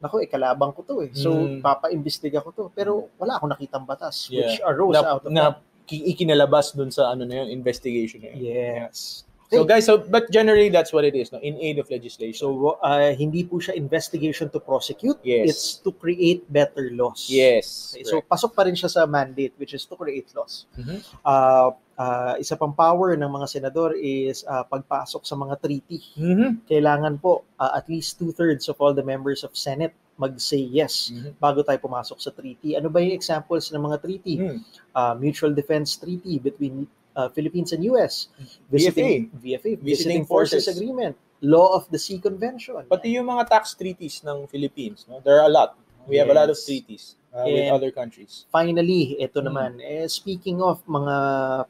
nako, 0.00 0.24
ikalabang 0.24 0.72
ko 0.72 0.80
to 0.82 1.04
eh. 1.04 1.12
So, 1.12 1.30
Mm. 1.30 1.60
papa-imbestiga 1.60 2.40
ko 2.40 2.50
to. 2.50 2.64
Pero 2.72 3.12
wala 3.16 3.36
akong 3.36 3.52
nakitang 3.52 3.84
batas 3.84 4.28
Yeah. 4.28 4.48
which 4.48 4.60
arose 4.64 4.96
na, 4.96 5.04
out 5.06 5.22
of 5.22 5.30
na 5.30 5.44
that. 5.52 5.60
ki- 5.84 6.08
ikinalabas 6.08 6.72
dun 6.72 6.88
sa 6.88 7.12
ano 7.12 7.22
na 7.22 7.44
yun, 7.44 7.52
investigation 7.52 8.24
na 8.24 8.32
yun. 8.32 8.40
Yes. 8.42 9.22
So 9.52 9.60
Okay. 9.62 9.76
guys, 9.76 9.84
so 9.84 10.00
but 10.00 10.32
generally 10.32 10.66
that's 10.66 10.88
what 10.90 11.04
it 11.04 11.12
is, 11.14 11.28
no? 11.30 11.38
In 11.38 11.60
aid 11.60 11.76
of 11.78 11.86
legislation. 11.86 12.34
So, 12.34 12.48
uh, 12.80 13.12
hindi 13.12 13.44
po 13.44 13.60
siya 13.60 13.76
investigation 13.76 14.48
to 14.48 14.58
prosecute. 14.58 15.20
Yes. 15.20 15.44
It's 15.46 15.64
to 15.78 15.92
create 15.92 16.42
better 16.48 16.88
laws. 16.90 17.28
yes. 17.28 17.92
Okay, 17.94 18.02
so, 18.02 18.18
pasok 18.18 18.50
pa 18.50 18.64
rin 18.64 18.74
siya 18.74 18.88
sa 18.88 19.04
mandate, 19.04 19.52
which 19.54 19.70
is 19.70 19.84
to 19.84 19.94
create 19.94 20.26
laws. 20.32 20.64
Mhm. 20.74 20.96
Uh, 21.22 21.76
uh, 21.96 22.34
isa 22.36 22.54
pang 22.54 22.72
power 22.72 23.14
ng 23.14 23.26
mga 23.26 23.46
senador 23.48 23.94
is 23.94 24.42
uh, 24.44 24.62
pagpasok 24.64 25.22
sa 25.22 25.34
mga 25.34 25.54
treaty. 25.60 26.00
Mhm. 26.16 26.66
Kailangan 26.66 27.18
po 27.18 27.46
uh, 27.56 27.72
at 27.74 27.86
least 27.86 28.18
two-thirds 28.18 28.66
of 28.68 28.78
all 28.78 28.94
the 28.94 29.04
members 29.04 29.42
of 29.42 29.54
Senate 29.54 29.94
mag-say 30.14 30.62
yes 30.62 31.10
Mhm. 31.10 31.34
bago 31.42 31.66
tayo 31.66 31.74
pumasok 31.82 32.18
sa 32.22 32.30
treaty. 32.30 32.78
Ano 32.78 32.86
ba 32.86 33.02
yung 33.02 33.14
examples 33.14 33.74
ng 33.74 33.82
mga 33.82 33.98
treaty? 33.98 34.34
Mhm. 34.38 34.58
Uh, 34.94 35.14
Mutual 35.18 35.50
Defense 35.50 35.98
Treaty 35.98 36.38
between 36.38 36.86
uh, 37.14 37.30
Philippines 37.30 37.70
and 37.70 37.82
US. 37.90 38.26
VFA. 38.70 39.30
VFA. 39.38 39.78
Visiting 39.78 39.82
Visiting 39.82 40.22
Forces, 40.26 40.66
Forces. 40.66 40.74
Agreement. 40.74 41.14
Law 41.42 41.74
of 41.76 41.86
the 41.90 41.98
Sea 41.98 42.18
Convention. 42.18 42.86
Pati 42.86 43.10
yung 43.14 43.26
mga 43.26 43.46
tax 43.50 43.74
treaties 43.74 44.22
ng 44.22 44.46
Philippines, 44.50 45.04
no? 45.06 45.18
There 45.22 45.38
are 45.38 45.46
a 45.46 45.52
lot. 45.52 45.76
We 46.06 46.16
have 46.18 46.30
a 46.30 46.36
lot 46.36 46.50
of 46.50 46.58
Yes. 46.58 46.66
treaties 46.66 47.04
uh, 47.34 47.44
with 47.44 47.68
other 47.68 47.90
countries. 47.90 48.46
Finally, 48.48 49.18
ito 49.18 49.42
Hmm. 49.42 49.50
naman, 49.50 49.70
eh, 49.82 50.06
speaking 50.06 50.62
of 50.62 50.78
mga 50.86 51.16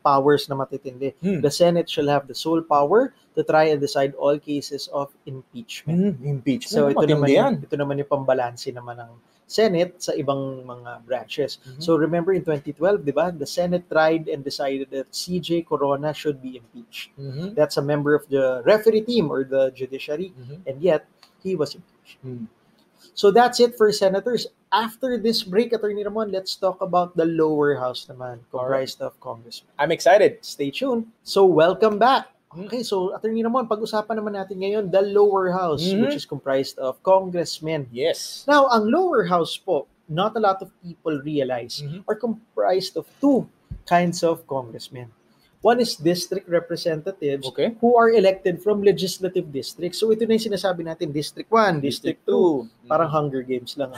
powers 0.04 0.44
na 0.46 0.54
matitindi, 0.54 1.16
Hmm. 1.18 1.40
the 1.40 1.50
Senate 1.50 1.88
shall 1.88 2.06
have 2.06 2.28
the 2.28 2.36
sole 2.36 2.60
power 2.60 3.16
to 3.34 3.42
try 3.42 3.72
and 3.72 3.80
decide 3.80 4.14
all 4.14 4.36
cases 4.38 4.86
of 4.92 5.10
impeachment. 5.24 6.20
Mhm. 6.20 6.38
Impeachment. 6.38 6.70
So 6.70 6.86
ito 6.86 7.02
naman, 7.02 7.26
Matindi 7.26 7.34
yan. 7.34 7.52
yung, 7.58 7.64
ito 7.66 7.74
naman 7.74 7.94
yung 7.98 8.10
pambalanse 8.12 8.70
naman 8.70 9.00
ng 9.00 9.12
Senate 9.44 10.00
sa 10.00 10.16
ibang 10.16 10.64
mga 10.64 11.04
branches. 11.04 11.58
Mhm. 11.60 11.76
So 11.82 11.98
remember 12.00 12.32
in 12.32 12.40
2012, 12.40 13.04
di 13.04 13.12
ba, 13.12 13.28
the 13.28 13.44
Senate 13.44 13.84
tried 13.90 14.24
and 14.30 14.40
decided 14.40 14.88
that 14.88 15.12
CJ 15.12 15.66
Corona 15.66 16.14
should 16.14 16.40
be 16.40 16.56
impeached. 16.56 17.12
Mhm. 17.18 17.52
That's 17.52 17.76
a 17.76 17.84
member 17.84 18.14
of 18.14 18.24
the 18.30 18.62
referee 18.64 19.04
team 19.04 19.28
or 19.28 19.44
the 19.44 19.68
judiciary, 19.74 20.32
Mhm. 20.32 20.64
and 20.64 20.76
yet 20.80 21.04
he 21.44 21.52
was 21.52 21.76
impeached. 21.76 22.22
Mhm. 22.24 22.48
So 23.14 23.30
that's 23.30 23.60
it 23.60 23.78
for 23.78 23.90
senators. 23.92 24.46
After 24.74 25.14
this 25.18 25.46
break, 25.46 25.72
Attorney 25.72 26.02
Ramon, 26.02 26.34
let's 26.34 26.58
talk 26.58 26.82
about 26.82 27.14
the 27.14 27.24
lower 27.24 27.78
house 27.78 28.10
naman, 28.10 28.42
comprised 28.50 28.98
of 29.00 29.14
congressmen. 29.22 29.70
I'm 29.78 29.94
excited. 29.94 30.42
Stay 30.42 30.74
tuned. 30.74 31.06
So 31.22 31.46
welcome 31.46 31.98
back. 31.98 32.26
Mhm. 32.50 32.66
Okay, 32.66 32.82
so 32.82 33.14
Attorney 33.14 33.42
Ramon, 33.42 33.66
pag-usapan 33.70 34.18
naman 34.18 34.34
natin 34.34 34.62
ngayon 34.62 34.90
the 34.90 35.02
lower 35.02 35.50
house, 35.54 35.90
Mhm. 35.90 36.06
which 36.06 36.18
is 36.18 36.26
comprised 36.26 36.78
of 36.78 36.98
congressmen. 37.06 37.86
Yes. 37.94 38.42
Now, 38.46 38.66
ang 38.70 38.90
lower 38.90 39.26
house 39.30 39.54
po, 39.58 39.86
not 40.06 40.34
a 40.34 40.42
lot 40.42 40.62
of 40.62 40.70
people 40.82 41.18
realize, 41.22 41.82
Mhm. 41.82 42.02
are 42.06 42.18
comprised 42.18 42.98
of 42.98 43.06
two 43.22 43.46
kinds 43.86 44.22
of 44.22 44.46
congressmen. 44.46 45.10
One 45.64 45.80
is 45.80 45.96
district 45.96 46.44
representatives 46.44 47.48
Okay. 47.48 47.72
who 47.80 47.96
are 47.96 48.12
elected 48.12 48.60
from 48.60 48.84
legislative 48.84 49.48
districts. 49.48 49.96
So 49.96 50.12
ito 50.12 50.28
na 50.28 50.36
yung 50.36 50.52
sinasabi 50.52 50.84
natin, 50.84 51.08
District 51.08 51.48
1, 51.48 51.80
District 51.80 52.20
2. 52.28 52.84
Parang 52.84 53.08
Hunger 53.08 53.40
Games 53.40 53.72
lang. 53.80 53.96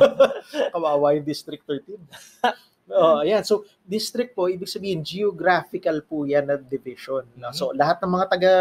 Kawawa 0.72 1.20
yung 1.20 1.26
District 1.28 1.62
13. 1.68 2.00
Oh, 2.84 3.24
ayan. 3.24 3.40
So, 3.40 3.64
district 3.80 4.36
po, 4.36 4.44
ibig 4.44 4.68
sabihin, 4.68 5.00
geographical 5.00 6.04
po 6.04 6.28
yan 6.28 6.44
na 6.44 6.60
division. 6.60 7.24
Mhm. 7.32 7.56
So, 7.56 7.72
lahat 7.72 7.96
ng 8.04 8.12
mga 8.12 8.26
taga 8.28 8.52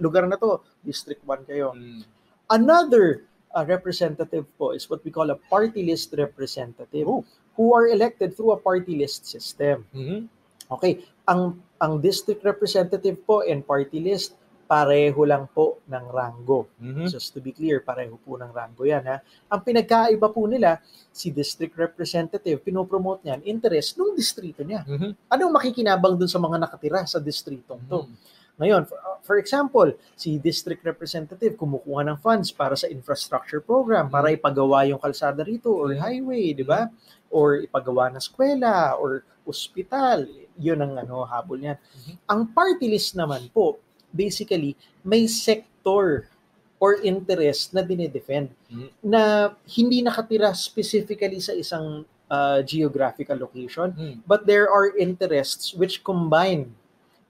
lugar 0.00 0.24
na 0.24 0.40
to, 0.40 0.64
District 0.80 1.20
1 1.20 1.44
kayo. 1.44 1.76
Mm. 1.76 2.00
Another 2.48 3.28
uh, 3.52 3.60
representative 3.68 4.48
po 4.56 4.72
is 4.72 4.88
what 4.88 5.04
we 5.04 5.12
call 5.12 5.28
a 5.28 5.36
party 5.52 5.84
list 5.84 6.16
representative 6.16 7.04
Oh. 7.04 7.28
who 7.52 7.76
are 7.76 7.92
elected 7.92 8.32
through 8.32 8.56
a 8.56 8.60
party 8.60 8.96
list 8.96 9.28
system. 9.28 9.84
Mhm. 9.92 10.32
Okay, 10.78 11.04
ang 11.28 11.60
ang 11.82 11.98
district 11.98 12.46
representative 12.46 13.18
po 13.26 13.42
and 13.42 13.66
party 13.66 13.98
list 13.98 14.38
pareho 14.72 15.28
lang 15.28 15.44
po 15.52 15.84
ng 15.84 16.04
rango. 16.08 16.64
Mhm. 16.80 17.04
Just 17.12 17.36
to 17.36 17.44
be 17.44 17.52
clear, 17.52 17.84
pareho 17.84 18.16
po 18.16 18.40
ng 18.40 18.48
rango 18.56 18.88
yan. 18.88 19.04
Ha? 19.04 19.20
Ang 19.52 19.60
pinagkaiba 19.60 20.32
po 20.32 20.48
nila, 20.48 20.80
si 21.12 21.28
district 21.28 21.76
representative, 21.76 22.56
pinopromote 22.64 23.20
niyan, 23.20 23.44
interest 23.44 24.00
ng 24.00 24.16
distrito 24.16 24.64
niya. 24.64 24.80
Mhm. 24.88 25.28
Anong 25.28 25.52
makikinabang 25.52 26.16
dun 26.16 26.30
sa 26.30 26.40
mga 26.40 26.56
nakatira 26.56 27.04
sa 27.04 27.20
distritong 27.20 27.84
to? 27.84 28.08
Mhm. 28.08 28.16
Ngayon, 28.64 28.82
for, 28.88 28.98
for 29.20 29.36
example, 29.36 29.92
si 30.16 30.40
district 30.40 30.80
representative 30.88 31.52
kumukuha 31.60 32.08
ng 32.08 32.16
funds 32.24 32.48
para 32.48 32.72
sa 32.72 32.88
infrastructure 32.88 33.60
program, 33.60 34.08
para 34.08 34.32
ipagawa 34.32 34.88
yung 34.88 35.00
kalsada 35.00 35.44
rito 35.44 35.68
or 35.68 35.92
highway, 36.00 36.56
di 36.56 36.64
ba? 36.64 36.88
Or 37.28 37.60
ipagawa 37.60 38.08
ng 38.08 38.24
eskwela 38.24 38.96
or 38.96 39.20
ospital. 39.44 40.41
Yun 40.58 40.78
ang 40.80 40.92
ano, 40.98 41.24
habol 41.24 41.56
niyan. 41.56 41.78
Mhm. 41.78 42.14
Ang 42.28 42.40
party 42.52 42.88
list 42.88 43.14
naman 43.14 43.48
po, 43.50 43.78
basically, 44.10 44.76
may 45.00 45.24
sector 45.26 46.28
or 46.76 46.98
interest 47.00 47.70
na 47.70 47.80
dinedefend 47.80 48.50
Mhm. 48.66 48.88
na 49.00 49.22
hindi 49.70 50.02
nakatira 50.02 50.50
specifically 50.52 51.38
sa 51.38 51.54
isang 51.54 52.02
uh, 52.26 52.64
geographical 52.64 53.36
location 53.36 53.92
Mhm. 53.92 54.24
but 54.24 54.48
there 54.48 54.64
are 54.64 54.96
interests 54.96 55.76
which 55.76 56.00
combine 56.00 56.72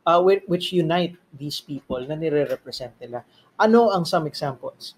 uh, 0.07 0.19
which, 0.23 0.43
which 0.47 0.67
unite 0.71 1.15
these 1.31 1.59
people 1.59 1.99
na 2.03 2.15
nire-represent 2.15 2.91
nila. 2.99 3.23
Ano 3.55 3.91
ang 3.91 4.03
some 4.03 4.27
examples? 4.27 4.95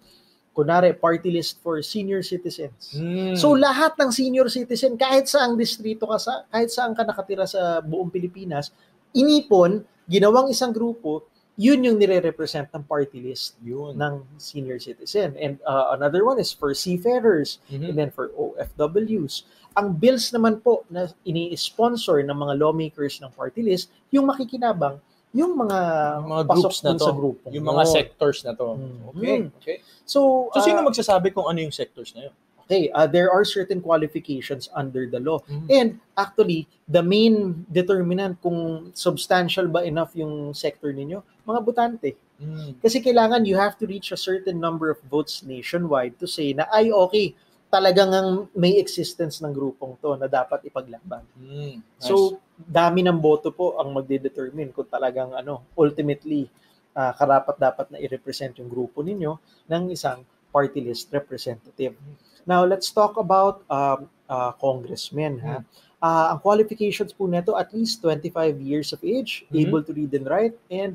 Kunwari, 0.54 0.94
party 0.94 1.34
list 1.34 1.58
for 1.58 1.82
senior 1.82 2.22
citizens. 2.22 2.94
Mm. 2.94 3.34
So 3.34 3.58
lahat 3.58 3.98
ng 3.98 4.14
senior 4.14 4.46
citizen, 4.46 4.94
kahit 4.94 5.26
saang 5.26 5.58
distrito 5.58 6.06
ka 6.06 6.14
sa, 6.14 6.46
kahit 6.46 6.70
saan 6.70 6.94
ka 6.94 7.02
nakatira 7.02 7.42
sa 7.42 7.82
buong 7.82 8.06
Pilipinas, 8.08 8.70
inipon, 9.10 9.82
ginawang 10.06 10.46
isang 10.48 10.70
grupo, 10.70 11.26
yun 11.54 11.86
yung 11.86 11.98
nire-represent 11.98 12.66
ng 12.70 12.82
party 12.82 13.22
list 13.22 13.54
yun. 13.62 13.94
ng 13.94 14.22
senior 14.38 14.78
citizen. 14.78 15.34
And 15.38 15.58
uh, 15.62 15.94
another 15.94 16.26
one 16.26 16.38
is 16.38 16.50
for 16.50 16.74
seafarers 16.74 17.62
Mhm. 17.70 17.90
and 17.90 17.96
then 17.98 18.10
for 18.10 18.30
OFWs. 18.34 19.46
Ang 19.74 19.98
bills 19.98 20.30
naman 20.30 20.62
po 20.62 20.82
na 20.86 21.10
ini-sponsor 21.22 22.22
ng 22.22 22.34
mga 22.34 22.58
lawmakers 22.58 23.18
ng 23.18 23.30
party 23.34 23.62
list, 23.62 23.90
yung 24.10 24.26
makikinabang, 24.26 24.98
yung 25.34 25.58
mga, 25.58 25.78
Yung 26.22 26.30
mga 26.30 26.44
groups 26.46 26.78
na 26.86 26.94
to, 26.94 27.04
sa 27.04 27.12
grupo. 27.12 27.44
Yung 27.50 27.66
mga 27.66 27.84
sectors 27.90 28.38
na 28.46 28.54
to. 28.54 28.78
Mhm. 28.78 29.10
Okay. 29.10 29.38
okay. 29.58 29.76
So, 30.06 30.48
So, 30.54 30.62
sino 30.62 30.80
uh, 30.80 30.86
magsasabi 30.86 31.34
kung 31.34 31.50
ano 31.50 31.58
yung 31.58 31.74
sectors 31.74 32.14
na 32.14 32.30
yun? 32.30 32.34
okay, 32.64 32.88
uh, 32.96 33.04
there 33.04 33.28
are 33.28 33.44
certain 33.44 33.76
qualifications 33.80 34.72
under 34.72 35.04
the 35.04 35.20
law. 35.20 35.44
Mhm. 35.44 35.68
And 35.68 35.88
actually, 36.16 36.64
the 36.88 37.04
main 37.04 37.66
determinant 37.68 38.40
kung 38.40 38.88
substantial 38.96 39.68
ba 39.68 39.84
enough 39.84 40.16
yung 40.16 40.56
sector 40.56 40.88
ninyo, 40.88 41.20
mga 41.44 41.60
butante. 41.60 42.16
Mm. 42.40 42.80
Kasi 42.82 42.98
kailangan 43.04 43.46
you 43.46 43.54
have 43.54 43.78
to 43.78 43.86
reach 43.86 44.10
a 44.10 44.18
certain 44.18 44.58
number 44.58 44.90
of 44.90 44.98
votes 45.06 45.44
nationwide 45.46 46.18
to 46.18 46.26
say 46.26 46.50
na, 46.56 46.66
ay, 46.72 46.90
okay, 46.90 47.36
talagang 47.74 48.10
ang 48.14 48.28
may 48.54 48.78
existence 48.78 49.42
ng 49.42 49.50
grupong 49.50 49.98
to 49.98 50.14
na 50.14 50.30
dapat 50.30 50.62
ipaglaban. 50.70 51.26
Mm. 51.34 51.82
Nice. 51.82 52.06
So, 52.06 52.38
dami 52.54 53.02
ng 53.02 53.18
boto 53.18 53.50
po 53.50 53.74
ang 53.82 53.90
magde-determine 53.90 54.70
kung 54.70 54.86
talagang 54.86 55.34
ano, 55.34 55.66
ultimately, 55.74 56.46
ah, 56.94 57.10
karapat 57.10 57.58
dapat 57.58 57.86
na 57.90 57.98
i-represent 57.98 58.62
yung 58.62 58.70
grupo 58.70 59.02
ninyo 59.02 59.34
ng 59.66 59.90
isang 59.90 60.22
party 60.54 60.78
list 60.86 61.10
representative. 61.10 61.98
Now, 62.46 62.62
let's 62.62 62.94
talk 62.94 63.18
about 63.18 63.66
um, 63.66 64.06
uh, 64.30 64.54
congressmen. 64.54 65.42
Ha? 65.42 65.66
Ah, 65.98 66.26
ang 66.36 66.38
qualifications 66.38 67.10
po 67.10 67.26
nito, 67.26 67.58
at 67.58 67.74
least 67.74 67.98
25 68.04 68.60
years 68.62 68.94
of 68.94 69.02
age, 69.02 69.42
Mhm. 69.50 69.66
able 69.66 69.82
to 69.82 69.90
read 69.90 70.12
and 70.14 70.30
write, 70.30 70.54
and 70.70 70.94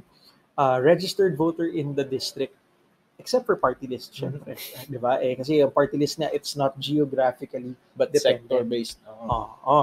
uh, 0.55 0.79
registered 0.79 1.35
voter 1.35 1.67
in 1.67 1.91
the 1.95 2.05
district. 2.07 2.55
Except 3.19 3.43
for 3.43 3.59
party 3.59 3.85
list, 3.85 4.15
syempre. 4.15 4.55
Di 4.87 4.95
ba? 4.95 5.19
Eh, 5.19 5.35
kasi 5.35 5.59
yung 5.59 5.69
party 5.69 5.99
list 5.99 6.17
na 6.17 6.31
it's 6.31 6.55
not 6.55 6.73
geographically 6.79 7.75
But 7.91 8.15
dependent. 8.15 8.47
sector-based. 8.47 8.97
Oo. 9.05 9.27
Oo. 9.59 9.81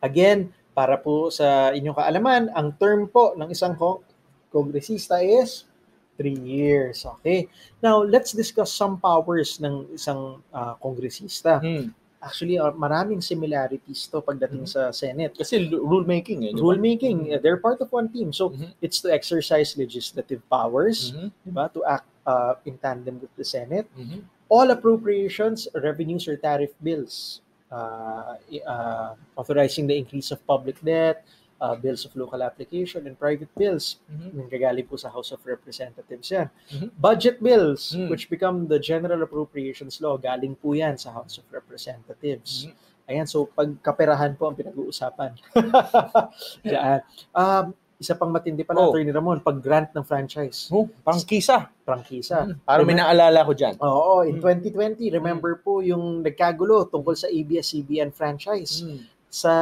Again, 0.00 0.48
para 0.72 0.96
po 0.96 1.28
sa 1.28 1.68
inyong 1.70 1.92
kaalaman, 1.94 2.42
ang 2.50 2.72
term 2.72 3.04
po 3.04 3.36
ng 3.36 3.52
isang 3.52 3.76
kong- 3.76 4.00
kongresista 4.48 5.20
is 5.20 5.68
three 6.16 6.40
years. 6.40 7.04
Okay. 7.20 7.46
Now, 7.78 8.00
let's 8.00 8.32
discuss 8.32 8.72
some 8.72 8.96
powers 8.96 9.60
ng 9.60 9.92
isang 9.92 10.40
ah, 10.50 10.74
kongresista. 10.74 11.60
Mm. 11.60 11.92
Actually, 12.18 12.58
ah, 12.58 12.74
maraming 12.74 13.22
similarities 13.22 14.10
to 14.10 14.18
pagdating 14.18 14.66
Mhm. 14.66 14.72
sa 14.74 14.90
Senate. 14.90 15.38
Kasi 15.38 15.70
rulemaking 15.70 16.50
eh. 16.50 16.52
Rulemaking, 16.52 17.30
eh, 17.30 17.38
they're 17.38 17.62
part 17.62 17.78
of 17.78 17.86
one 17.92 18.10
team. 18.10 18.34
So, 18.34 18.50
Mhm. 18.50 18.74
it's 18.80 18.98
to 18.98 19.12
exercise 19.12 19.78
legislative 19.78 20.42
powers, 20.50 21.14
Mhm. 21.14 21.30
di 21.44 21.50
ba? 21.52 21.70
to 21.70 21.86
act 21.86 22.10
ah, 22.28 22.60
in 22.68 22.76
tandem 22.76 23.16
with 23.16 23.32
the 23.34 23.46
Senate. 23.46 23.88
Mhm. 23.96 24.28
all 24.48 24.72
appropriations, 24.72 25.68
revenues, 25.76 26.24
or 26.24 26.32
tariff 26.40 26.72
bills, 26.80 27.44
uh, 27.68 28.32
uh, 28.64 29.12
authorizing 29.36 29.84
the 29.84 29.92
increase 29.92 30.32
of 30.32 30.40
public 30.48 30.80
debt, 30.80 31.20
uh, 31.60 31.76
bills 31.76 32.08
of 32.08 32.16
local 32.16 32.40
application, 32.40 33.04
and 33.04 33.20
private 33.20 33.52
bills. 33.52 34.00
Mhm. 34.08 34.48
Gagaling 34.48 34.88
po 34.88 34.96
sa 34.96 35.12
House 35.12 35.36
of 35.36 35.44
Representatives 35.44 36.32
yan. 36.32 36.48
Mhm. 36.72 36.88
Budget 36.96 37.44
bills, 37.44 37.92
Mm. 37.92 38.08
which 38.08 38.32
become 38.32 38.64
the 38.64 38.80
General 38.80 39.20
Appropriations 39.20 40.00
Law, 40.00 40.16
galing 40.16 40.56
po 40.56 40.72
yan 40.72 40.96
sa 40.96 41.12
House 41.12 41.36
of 41.36 41.44
Representatives. 41.52 42.64
Mhm. 42.64 42.74
Ayan, 43.04 43.28
so 43.28 43.52
pagkaperahan 43.52 44.32
po 44.32 44.48
ang 44.48 44.56
pinag-uusapan. 44.56 45.36
Diyan. 46.64 47.00
Um, 47.36 47.76
isa 47.98 48.14
pang 48.14 48.30
matindi 48.30 48.62
pala, 48.62 48.78
Oh. 48.80 48.88
Attorney 48.88 49.10
Ramon, 49.10 49.42
pag-grant 49.42 49.90
ng 49.90 50.02
franchise, 50.02 50.70
Oh, 50.70 50.86
prangkisa. 51.02 51.66
prangkisa. 51.82 52.46
Mm. 52.46 52.54
Parang 52.62 52.86
may 52.86 52.94
naalala 52.94 53.42
ko 53.42 53.52
dyan. 53.52 53.74
Oo, 53.78 54.22
in 54.22 54.38
Mm. 54.38 54.42
2020, 54.62 55.10
remember 55.10 55.58
po 55.58 55.82
yung 55.82 56.22
nagkagulo 56.22 56.86
tungkol 56.86 57.18
sa 57.18 57.26
ABS-CBN 57.26 58.14
franchise 58.14 58.86
Mm. 58.86 59.02
sa 59.28 59.52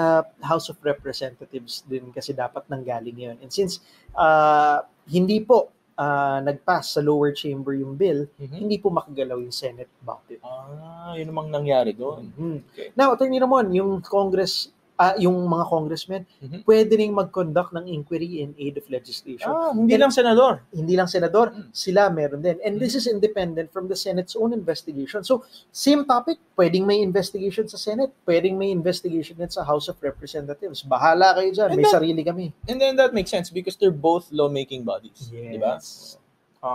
House 0.42 0.68
of 0.68 0.76
Representatives 0.80 1.80
din 1.82 2.12
kasi 2.12 2.30
dapat 2.30 2.68
nanggaling 2.68 3.16
yun. 3.16 3.36
And 3.40 3.48
since 3.48 3.80
uh, 4.12 4.80
hindi 5.06 5.40
po 5.40 5.72
uh, 5.92 6.44
nag-pass 6.44 6.92
sa 6.92 7.00
lower 7.00 7.32
chamber 7.32 7.72
yung 7.72 7.96
bill, 7.96 8.28
Mhm. 8.36 8.52
hindi 8.60 8.76
po 8.76 8.92
makagalaw 8.92 9.40
yung 9.40 9.48
Senate 9.50 9.88
about 9.98 10.28
it. 10.28 10.44
Ah, 10.44 11.16
yun 11.16 11.24
namang 11.26 11.48
nangyari 11.48 11.92
doon. 11.92 12.28
Mhm. 12.30 12.56
Okay. 12.68 12.88
Now, 12.92 13.16
Attorney 13.16 13.40
Ramon, 13.40 13.72
yung 13.72 14.04
Congress, 14.04 14.68
ah, 14.96 15.12
yung 15.20 15.36
mga 15.44 15.64
congressmen, 15.68 16.24
Mhm. 16.40 16.64
pwede 16.64 16.92
ring 16.96 17.12
mag-conduct 17.12 17.76
ng 17.76 17.84
inquiry 17.84 18.40
in 18.40 18.56
aid 18.56 18.80
of 18.80 18.88
legislation. 18.88 19.44
Ah, 19.46 19.68
hindi 19.70 19.92
lang 19.94 20.08
senador. 20.08 20.64
hindi 20.72 20.96
lang 20.96 21.04
senador, 21.06 21.52
Mm. 21.52 21.68
sila 21.68 22.08
meron 22.08 22.40
din. 22.40 22.56
And 22.64 22.80
this 22.80 22.96
is 22.96 23.04
independent 23.04 23.68
from 23.70 23.86
the 23.86 23.94
Senate's 23.94 24.32
own 24.32 24.56
investigation. 24.56 25.20
So, 25.20 25.44
same 25.68 26.04
topic, 26.04 26.40
pwedeng 26.56 26.88
may 26.88 27.04
investigation 27.04 27.68
sa 27.68 27.76
Senate, 27.76 28.08
pwedeng 28.24 28.56
may 28.56 28.72
investigation 28.72 29.36
din 29.36 29.52
sa 29.52 29.62
House 29.62 29.88
of 29.88 30.00
Representatives. 30.00 30.80
Bahala 30.80 31.36
kayo 31.36 31.52
dyan, 31.52 31.68
And 31.72 31.76
may 31.76 31.84
that- 31.84 31.96
sarili 31.96 32.22
kami. 32.24 32.56
And 32.64 32.80
then 32.80 32.96
that 32.96 33.12
makes 33.12 33.28
sense 33.28 33.52
because 33.52 33.76
they're 33.76 33.92
both 33.92 34.32
lawmaking 34.32 34.80
bodies. 34.80 35.28
Di 35.28 35.60
ba? 35.60 35.76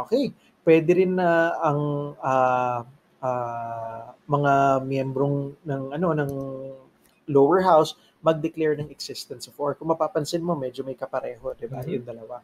Okay. 0.06 0.30
Pwede 0.62 0.94
rin 0.94 1.18
na 1.18 1.58
ang 1.58 1.82
ah, 2.22 2.86
ah, 3.18 4.14
mga 4.26 4.54
miyembrong 4.86 5.58
ng 5.66 5.82
ano 5.92 6.08
ng 6.14 6.32
lower 7.28 7.62
house 7.62 7.96
mag-declare 8.22 8.78
ng 8.78 8.90
existence 8.94 9.50
of 9.50 9.58
war. 9.58 9.74
Kung 9.74 9.90
mapapansin 9.90 10.42
mo, 10.42 10.54
medyo 10.54 10.86
may 10.86 10.96
kapareho, 10.96 11.58
di 11.58 11.66
ba? 11.66 11.82
Mhm. 11.82 11.90
Yung 12.00 12.06
dalawa. 12.06 12.38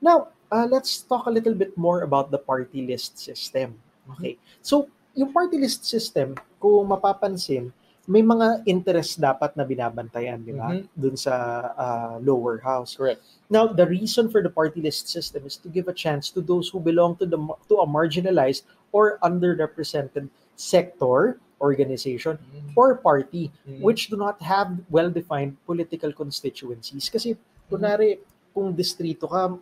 Now, 0.00 0.32
uh, 0.48 0.64
let's 0.68 1.04
talk 1.04 1.28
a 1.28 1.32
little 1.32 1.56
bit 1.56 1.76
more 1.76 2.04
about 2.04 2.32
the 2.32 2.40
party 2.40 2.84
list 2.84 3.20
system. 3.20 3.76
Okay. 4.16 4.40
So, 4.64 4.88
yung 5.12 5.32
party 5.32 5.60
list 5.60 5.84
system, 5.84 6.36
kung 6.60 6.88
mapapansin, 6.88 7.72
may 8.10 8.24
mga 8.24 8.66
interest 8.66 9.20
dapat 9.20 9.54
na 9.54 9.62
binabantayan, 9.62 10.42
di 10.42 10.56
ba? 10.56 10.72
Mhm. 10.72 10.88
Dun 10.96 11.16
sa 11.16 11.34
ah, 11.76 12.16
lower 12.18 12.58
house. 12.58 12.96
Correct. 12.96 13.22
Now, 13.46 13.70
the 13.70 13.86
reason 13.86 14.32
for 14.32 14.42
the 14.42 14.50
party 14.50 14.80
list 14.82 15.06
system 15.06 15.46
is 15.46 15.54
to 15.60 15.68
give 15.68 15.86
a 15.86 15.94
chance 15.94 16.32
to 16.34 16.40
those 16.40 16.72
who 16.72 16.80
belong 16.80 17.20
to 17.22 17.26
the 17.28 17.38
to 17.70 17.78
a 17.78 17.86
marginalized 17.86 18.66
or 18.90 19.22
underrepresented 19.22 20.26
sector, 20.58 21.38
organization, 21.60 22.40
Mhm. 22.40 22.72
or 22.74 22.96
party 22.96 23.52
Mhm. 23.68 23.84
which 23.84 24.08
do 24.08 24.16
not 24.16 24.40
have 24.40 24.80
well-defined 24.88 25.54
political 25.62 26.10
constituencies. 26.10 27.12
Kasi, 27.12 27.36
kunwari, 27.68 28.16
kung 28.50 28.72
distrito 28.72 29.28
ka, 29.28 29.52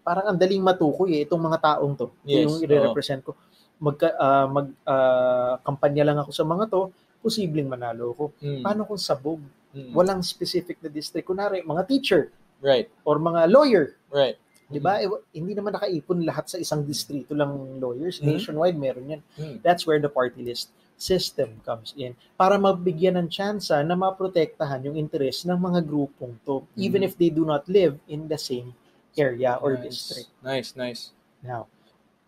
parang 0.00 0.34
ang 0.34 0.38
daling 0.40 0.64
matukoy 0.64 1.20
eh, 1.20 1.28
itong 1.28 1.40
mga 1.40 1.60
taong 1.60 1.94
to. 1.94 2.08
Yes, 2.24 2.48
yung 2.48 2.64
i-represent 2.64 3.20
ko. 3.22 3.36
Magka, 3.78 4.12
ah, 4.16 4.48
mag, 4.48 4.68
ah, 4.84 5.60
kampanya 5.60 6.08
lang 6.08 6.18
ako 6.18 6.30
sa 6.32 6.44
mga 6.44 6.64
to, 6.68 6.88
posibleng 7.20 7.68
manalo 7.68 8.12
ko. 8.12 8.24
Mm. 8.40 8.60
Paano 8.60 8.84
kung 8.84 9.00
sabog? 9.00 9.40
Mm. 9.72 9.96
Walang 9.96 10.20
specific 10.20 10.76
na 10.80 10.92
district. 10.92 11.24
Kunwari, 11.24 11.64
mga 11.64 11.88
teacher 11.88 12.28
Right. 12.60 12.88
or 13.04 13.16
mga 13.16 13.48
lawyer. 13.48 13.96
Right. 14.12 14.36
Di 14.64 14.80
ba? 14.80 15.00
Eh, 15.00 15.08
hindi 15.36 15.52
naman 15.52 15.76
nakaipon 15.76 16.24
lahat 16.24 16.48
sa 16.48 16.56
isang 16.56 16.84
distrito 16.84 17.36
lang 17.36 17.52
lawyers. 17.80 18.20
Mhm. 18.20 18.24
Nationwide, 18.28 18.76
meron 18.76 19.08
yan. 19.08 19.22
Mm. 19.36 19.56
That's 19.60 19.84
where 19.84 20.00
the 20.00 20.08
party 20.08 20.40
list 20.40 20.72
system 20.96 21.58
comes 21.62 21.92
in. 21.94 22.14
Para 22.34 22.56
mabigyan 22.56 23.18
ng 23.18 23.28
tsansa 23.28 23.82
na 23.82 23.94
maprotektahan 23.94 24.86
yung 24.86 24.96
interest 24.96 25.44
ng 25.44 25.58
mga 25.58 25.80
grupong 25.82 26.38
to, 26.42 26.62
even 26.74 27.02
Mhm. 27.02 27.08
if 27.08 27.14
they 27.14 27.28
do 27.28 27.42
not 27.42 27.66
live 27.66 27.98
in 28.06 28.26
the 28.26 28.38
same 28.38 28.72
area 29.14 29.58
or 29.58 29.74
nice. 29.74 29.84
district. 29.90 30.30
Nice, 30.40 30.74
nice. 30.74 31.10
Now, 31.40 31.66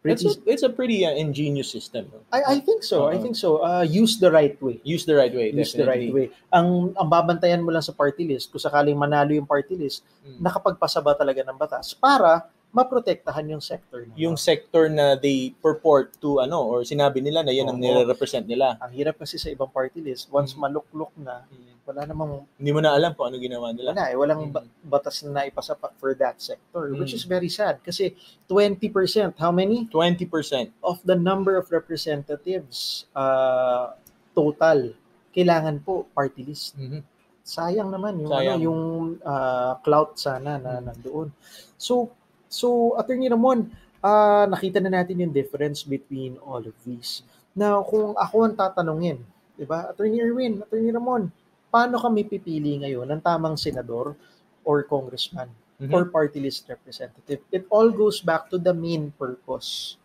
It's 0.07 0.23
pretty, 0.23 0.39
a, 0.39 0.53
it's 0.55 0.63
a 0.63 0.71
pretty 0.71 1.03
uh, 1.03 1.11
ingenious 1.19 1.67
system. 1.67 2.07
I, 2.31 2.55
I 2.55 2.57
think 2.63 2.87
so. 2.87 3.11
I 3.11 3.19
Oo. 3.19 3.23
think 3.27 3.35
so. 3.35 3.59
Uh, 3.59 3.83
use 3.83 4.23
the 4.23 4.31
right 4.31 4.55
way. 4.63 4.79
Use 4.87 5.03
the 5.03 5.19
right 5.19 5.35
way. 5.35 5.51
Use 5.51 5.75
the 5.75 5.83
right 5.83 5.99
definitely. 5.99 6.31
way. 6.31 6.47
Ang, 6.55 6.95
ang 6.95 7.09
babantayan 7.11 7.59
mo 7.59 7.75
lang 7.75 7.83
sa 7.83 7.91
party 7.91 8.23
list, 8.23 8.55
kung 8.55 8.63
sakaling 8.63 8.95
manalo 8.95 9.35
yung 9.35 9.49
party 9.51 9.75
list, 9.75 10.07
Mm. 10.23 10.47
nakapagpasa 10.47 11.03
ba 11.03 11.11
talaga 11.19 11.43
ng 11.43 11.59
batas 11.59 11.91
para 11.91 12.47
maprotektahan 12.77 13.49
yung 13.49 13.65
sector. 13.65 14.05
na 14.05 14.13
Yung 14.15 14.37
sector 14.37 14.85
na 14.87 15.17
they 15.17 15.57
purport 15.57 16.13
to 16.19 16.39
ano 16.39 16.61
or 16.61 16.85
sinabi 16.85 17.19
nila 17.19 17.41
na 17.41 17.49
yan 17.49 17.65
ang 17.65 17.75
Oo. 17.75 17.83
nire-represent 17.83 18.45
nila. 18.45 18.77
Ang 18.79 18.93
hirap 18.93 19.17
kasi 19.17 19.37
sa 19.37 19.49
ibang 19.49 19.69
party 19.69 19.99
list, 19.99 20.29
once 20.29 20.53
Mm. 20.53 20.61
maluklok 20.61 21.09
na, 21.17 21.49
wala 21.83 22.05
namang, 22.05 22.45
Hindi 22.55 22.71
mo 22.71 22.81
na 22.81 22.93
alam 22.93 23.17
kung 23.17 23.27
ano 23.27 23.39
ginawa 23.39 23.73
nila. 23.73 23.91
wala 23.91 24.05
eh, 24.07 24.15
walang 24.15 24.41
Mm. 24.43 24.53
ba- 24.53 24.67
batas 24.85 25.25
na 25.25 25.41
naipasa 25.41 25.73
pa 25.73 25.89
for 25.95 26.13
that 26.13 26.37
sector, 26.37 26.93
which 26.93 27.11
Mm. 27.11 27.19
is 27.19 27.25
very 27.25 27.49
sad. 27.49 27.81
Kasi 27.81 28.13
20%, 28.45 29.33
how 29.37 29.49
many? 29.51 29.89
20%. 29.89 30.69
Of 30.81 31.01
the 31.03 31.17
number 31.17 31.57
of 31.57 31.71
representatives 31.71 33.09
uh, 33.13 33.97
total, 34.33 34.93
kailangan 35.33 35.81
po 35.81 36.05
party 36.11 36.45
list. 36.45 36.77
Mhm. 36.77 37.01
sayang 37.47 37.95
naman 37.95 38.19
yung 38.19 38.27
Sayang. 38.29 38.59
ano 38.59 38.65
yung 38.65 38.83
ah, 39.23 39.79
clout 39.79 40.19
sana 40.19 40.59
na 40.59 40.83
nandoon. 40.83 41.31
So 41.79 42.11
so 42.49 42.95
Attorney 42.95 43.29
Ramon, 43.29 43.71
ah, 44.01 44.47
nakita 44.47 44.79
na 44.79 45.03
natin 45.03 45.23
yung 45.23 45.33
difference 45.35 45.83
between 45.83 46.39
all 46.43 46.63
of 46.63 46.77
these. 46.87 47.27
Now, 47.57 47.81
kung 47.83 48.13
ako 48.15 48.37
ang 48.45 48.55
tatanungin, 48.55 49.19
'di 49.57 49.65
ba? 49.65 49.89
Attorney 49.89 50.21
Erwin, 50.21 50.61
Attorney 50.61 50.93
Ramon, 50.93 51.33
paano 51.73 51.97
kami 51.97 52.29
pipili 52.29 52.77
ngayon 52.81 53.09
ng 53.09 53.21
tamang 53.25 53.57
senador 53.57 54.15
or 54.63 54.85
congressman 54.85 55.49
Mhm. 55.77 55.93
or 55.93 56.09
party 56.09 56.41
list 56.41 56.69
representative? 56.69 57.41
It 57.49 57.65
all 57.69 57.89
goes 57.89 58.21
back 58.21 58.49
to 58.49 58.57
the 58.57 58.73
main 58.73 59.13
purpose. 59.17 59.97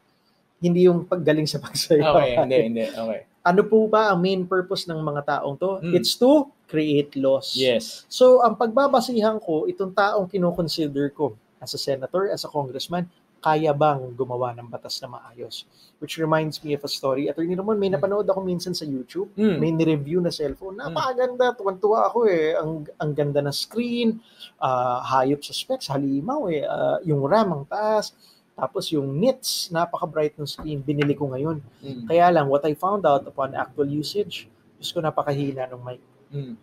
Hindi 0.61 0.87
yung 0.87 1.03
paggaling 1.07 1.47
sa 1.47 1.57
pagsayaw. 1.59 2.11
Okay, 2.15 2.31
hindi, 2.37 2.57
hindi. 2.71 2.85
Okay. 2.87 3.21
Ano 3.41 3.61
po 3.65 3.89
ba 3.89 4.13
ang 4.13 4.21
main 4.21 4.45
purpose 4.45 4.85
ng 4.85 5.01
mga 5.01 5.21
taong 5.25 5.57
to? 5.57 5.81
Mm. 5.81 5.97
It's 5.97 6.13
to 6.13 6.45
create 6.69 7.17
laws. 7.17 7.57
Yes. 7.57 8.05
So, 8.05 8.45
ang 8.45 8.53
pagbabasihan 8.53 9.41
ko, 9.41 9.65
itong 9.65 9.91
taong 9.91 10.29
kinoconsider 10.29 11.09
ko 11.11 11.33
as 11.61 11.77
a 11.77 11.79
senator, 11.79 12.27
as 12.27 12.41
a 12.43 12.49
congressman, 12.49 13.05
kaya 13.41 13.73
bang 13.73 14.13
gumawa 14.13 14.53
ng 14.53 14.69
batas 14.69 15.01
na 15.01 15.09
maayos? 15.09 15.65
Which 15.97 16.21
reminds 16.21 16.61
me 16.61 16.77
of 16.77 16.85
a 16.85 16.89
story. 16.89 17.25
Attorney 17.29 17.57
Ramon, 17.57 17.77
may 17.77 17.89
napanood 17.89 18.29
ako 18.29 18.41
minsan 18.41 18.73
sa 18.73 18.85
YouTube. 18.85 19.33
Mm. 19.33 19.57
May 19.57 19.71
ni-review 19.73 20.21
na 20.21 20.29
cellphone. 20.29 20.77
Napakaganda. 20.77 21.53
Tuwan-tuwa 21.57 22.09
ako 22.09 22.29
eh. 22.29 22.53
Ang, 22.57 22.85
ang 23.01 23.11
ganda 23.13 23.41
na 23.41 23.53
screen. 23.53 24.21
ah, 24.61 25.01
hayop 25.01 25.41
sa 25.41 25.53
specs. 25.53 25.89
Halimaw 25.89 26.49
eh. 26.53 26.65
Ah, 26.65 27.01
yung 27.01 27.25
RAM 27.25 27.49
ang 27.53 27.65
taas. 27.65 28.13
Tapos 28.53 28.93
yung 28.93 29.09
nits, 29.17 29.73
napaka-bright 29.73 30.37
ng 30.37 30.45
screen. 30.45 30.85
Binili 30.85 31.17
ko 31.17 31.29
ngayon. 31.33 31.61
Mm. 31.81 32.05
Kaya 32.05 32.29
lang, 32.29 32.45
what 32.45 32.61
I 32.61 32.77
found 32.77 33.09
out 33.09 33.25
upon 33.25 33.57
actual 33.57 33.89
usage, 33.89 34.45
Diyos 34.77 34.93
ko 34.93 35.01
napakahina 35.01 35.65
ng 35.65 35.81
mic. 35.81 36.01
Mm. 36.29 36.53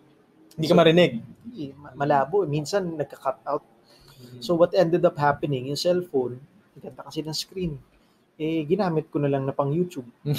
Hindi 0.55 0.67
ka 0.67 0.75
marinig. 0.79 1.11
Eh, 1.55 1.71
ma- 1.75 1.95
malabo. 1.95 2.47
Minsan 2.47 2.95
nagka-cut 2.95 3.43
out. 3.47 3.63
So 4.39 4.55
what 4.55 4.75
ended 4.75 5.03
up 5.03 5.19
happening, 5.19 5.71
yung 5.71 5.79
cellphone, 5.79 6.39
ganda 6.79 7.03
kasi 7.03 7.23
ng 7.23 7.35
screen. 7.35 7.73
Eh, 8.39 8.63
ginamit 8.63 9.11
ko 9.11 9.19
na 9.19 9.27
lang 9.27 9.43
na 9.43 9.51
pang 9.51 9.71
YouTube. 9.71 10.07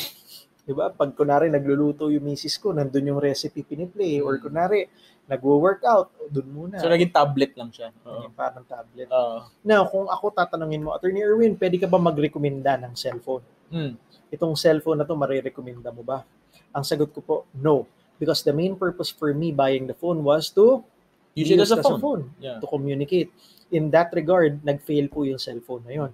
diba? 0.70 0.86
Pag 0.94 1.18
kunari 1.18 1.50
nagluluto 1.50 2.08
yung 2.14 2.22
misis 2.22 2.54
ko, 2.54 2.70
nandun 2.70 3.10
yung 3.10 3.18
recipe 3.18 3.66
piniplay. 3.66 4.22
Or 4.22 4.38
kunari, 4.38 4.86
nagwo-workout, 5.26 6.30
dun 6.30 6.48
muna. 6.50 6.78
so, 6.78 6.86
naging 6.86 7.10
tablet 7.10 7.52
lang 7.58 7.74
siya. 7.74 7.90
Yung 8.06 8.34
parang 8.38 8.62
tablet. 8.62 9.10
Oo. 9.10 9.50
Now, 9.66 9.82
kung 9.90 10.06
ako 10.06 10.30
tatanungin 10.30 10.86
mo, 10.86 10.94
Attorney 10.94 11.26
Erwin, 11.26 11.58
pwede 11.58 11.76
ka 11.82 11.90
ba 11.90 11.98
magrekomenda 11.98 12.78
ng 12.78 12.94
cellphone? 12.94 13.42
Mm. 13.70 13.98
Itong 14.30 14.54
cellphone 14.54 15.02
na 15.02 15.06
to, 15.06 15.18
marirekomenda 15.18 15.90
mo 15.90 16.06
ba? 16.06 16.22
Ang 16.70 16.86
sagot 16.86 17.10
ko 17.10 17.20
po, 17.20 17.36
no. 17.58 17.86
Because 18.22 18.46
the 18.46 18.54
main 18.54 18.78
purpose 18.78 19.10
for 19.10 19.34
me 19.34 19.50
buying 19.50 19.90
the 19.90 19.96
phone 19.96 20.22
was 20.22 20.52
to 20.54 20.86
Use 21.34 21.50
it 21.50 21.60
as 21.62 21.70
use 21.70 21.78
a 21.78 21.82
phone. 21.82 22.30
Yeah. 22.42 22.58
to 22.58 22.66
communicate. 22.66 23.30
In 23.70 23.90
that 23.94 24.10
regard, 24.10 24.58
nag-fail 24.66 25.06
po 25.06 25.22
yung 25.22 25.38
cellphone 25.38 25.86
na 25.86 25.92
yon. 25.94 26.10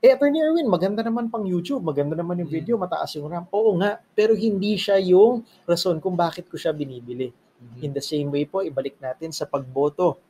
Eh, 0.00 0.12
Attorney 0.12 0.40
Erwin, 0.40 0.68
maganda 0.68 1.00
naman 1.00 1.32
pang 1.32 1.44
YouTube, 1.44 1.80
maganda 1.80 2.12
naman 2.12 2.36
yung 2.36 2.48
Mm. 2.52 2.56
video, 2.60 2.74
mataas 2.76 3.16
yung 3.16 3.28
RAM. 3.28 3.48
Oo 3.48 3.76
nga, 3.80 4.00
pero 4.12 4.36
hindi 4.36 4.76
siya 4.76 5.00
yung 5.00 5.44
rason 5.64 5.96
kung 5.96 6.12
bakit 6.12 6.44
ko 6.48 6.60
siya 6.60 6.76
binibili. 6.76 7.32
Mhm. 7.32 7.80
In 7.80 7.90
the 7.96 8.04
same 8.04 8.28
way 8.28 8.44
po, 8.44 8.60
ibalik 8.60 9.00
natin 9.00 9.32
sa 9.32 9.48
pagboto 9.48 10.20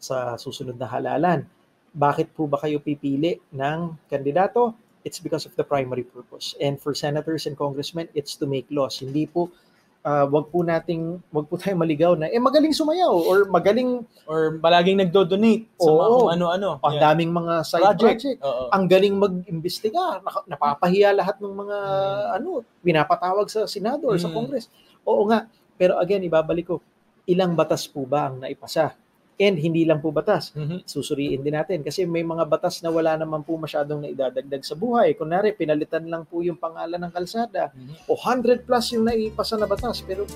sa 0.00 0.36
susunod 0.40 0.80
na 0.80 0.88
halalan. 0.88 1.44
Bakit 1.92 2.32
po 2.32 2.48
ba 2.48 2.56
kayo 2.56 2.80
pipili 2.80 3.36
ng 3.52 3.96
kandidato? 4.08 4.72
It's 5.04 5.20
because 5.20 5.44
of 5.44 5.52
the 5.56 5.64
primary 5.64 6.04
purpose. 6.04 6.56
And 6.56 6.76
for 6.76 6.92
senators 6.92 7.44
and 7.44 7.56
congressmen, 7.56 8.08
it's 8.12 8.36
to 8.36 8.48
make 8.48 8.68
laws. 8.68 9.00
Hindi 9.00 9.28
po, 9.28 9.52
ah, 10.00 10.24
wag 10.24 10.48
po 10.48 10.62
nating, 10.62 11.18
wag 11.28 11.46
po 11.46 11.56
tayo 11.56 11.74
maligaw 11.74 12.14
na, 12.14 12.26
eh 12.26 12.38
magaling 12.38 12.72
sumayaw 12.72 13.10
or 13.12 13.46
magaling, 13.46 14.02
Or 14.24 14.56
palaging 14.56 15.00
nagdo-donate 15.00 15.66
sa 15.74 15.88
mga 15.88 16.06
Oo. 16.06 16.28
ano-ano. 16.28 16.70
ang 16.80 16.94
Yeah. 16.94 17.02
daming 17.02 17.32
mga 17.32 17.54
side 17.64 17.82
project. 17.82 18.00
Project. 18.00 18.38
Oo. 18.42 18.64
Ang 18.70 18.84
galing 18.86 19.14
mag-imbestiga. 19.16 20.20
Napapahiya 20.46 21.12
lahat 21.12 21.40
ng 21.40 21.54
mga, 21.54 21.76
Mm. 21.78 22.36
ano, 22.36 22.48
pinapatawag 22.80 23.46
sa 23.48 23.64
Senado 23.64 24.06
or 24.06 24.16
sa 24.16 24.28
Mm. 24.28 24.36
Congress. 24.36 24.66
Oo 25.02 25.24
nga. 25.26 25.48
Pero 25.74 25.96
again, 25.96 26.22
ibabalik 26.22 26.68
ko, 26.68 26.76
ilang 27.24 27.52
batas 27.52 27.84
po 27.84 28.04
ba 28.04 28.28
ang 28.28 28.40
naipasa? 28.40 28.92
And 29.38 29.54
hindi 29.54 29.86
lang 29.86 30.02
po 30.02 30.10
batas. 30.10 30.50
Mhm. 30.52 30.82
susuriin 30.82 31.40
din 31.40 31.54
natin 31.54 31.86
kasi 31.86 32.02
may 32.02 32.26
mga 32.26 32.42
batas 32.44 32.82
na 32.82 32.90
wala 32.90 33.14
naman 33.14 33.46
po 33.46 33.54
masyadong 33.54 34.02
naidadagdag 34.02 34.66
sa 34.66 34.74
buhay. 34.74 35.14
Kunwari, 35.14 35.54
pinalitan 35.54 36.10
lang 36.10 36.26
po 36.26 36.42
yung 36.42 36.58
pangalan 36.58 36.98
ng 36.98 37.12
kalsada 37.14 37.70
Mhm. 37.70 38.10
o 38.10 38.18
100 38.18 38.66
plus 38.66 38.90
yung 38.92 39.06
naipasa 39.06 39.54
na 39.54 39.70
batas 39.70 40.02
pero 40.02 40.26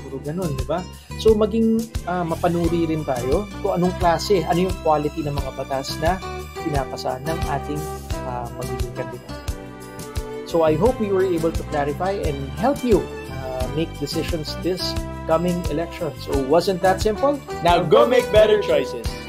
puro 0.00 0.16
ganun, 0.24 0.48
di 0.54 0.64
ba? 0.64 0.80
So 1.20 1.36
maging 1.36 1.82
ah, 2.06 2.24
mapanuri 2.24 2.88
rin 2.88 3.04
tayo 3.04 3.44
kung 3.60 3.76
anong 3.76 3.92
klase, 4.00 4.46
ano 4.46 4.70
yung 4.70 4.76
quality 4.80 5.20
ng 5.20 5.34
mga 5.34 5.52
batas 5.52 5.92
na 6.00 6.16
pinapasa 6.56 7.20
ng 7.20 7.38
ating 7.52 7.80
ah, 8.24 8.48
magiging 8.56 8.94
kandidato. 8.96 9.34
So 10.46 10.62
I 10.62 10.78
hope 10.78 10.96
we 10.96 11.10
were 11.10 11.26
able 11.26 11.50
to 11.50 11.62
clarify 11.68 12.14
and 12.16 12.38
help 12.56 12.80
you 12.80 13.02
Uh, 13.66 13.74
make 13.74 13.98
decisions 13.98 14.56
this 14.62 14.92
coming 15.26 15.64
election. 15.66 16.12
So 16.20 16.42
wasn't 16.42 16.82
that 16.82 17.00
simple? 17.00 17.40
Now 17.62 17.82
go 17.82 18.06
make 18.06 18.30
better 18.32 18.60
choices. 18.62 19.25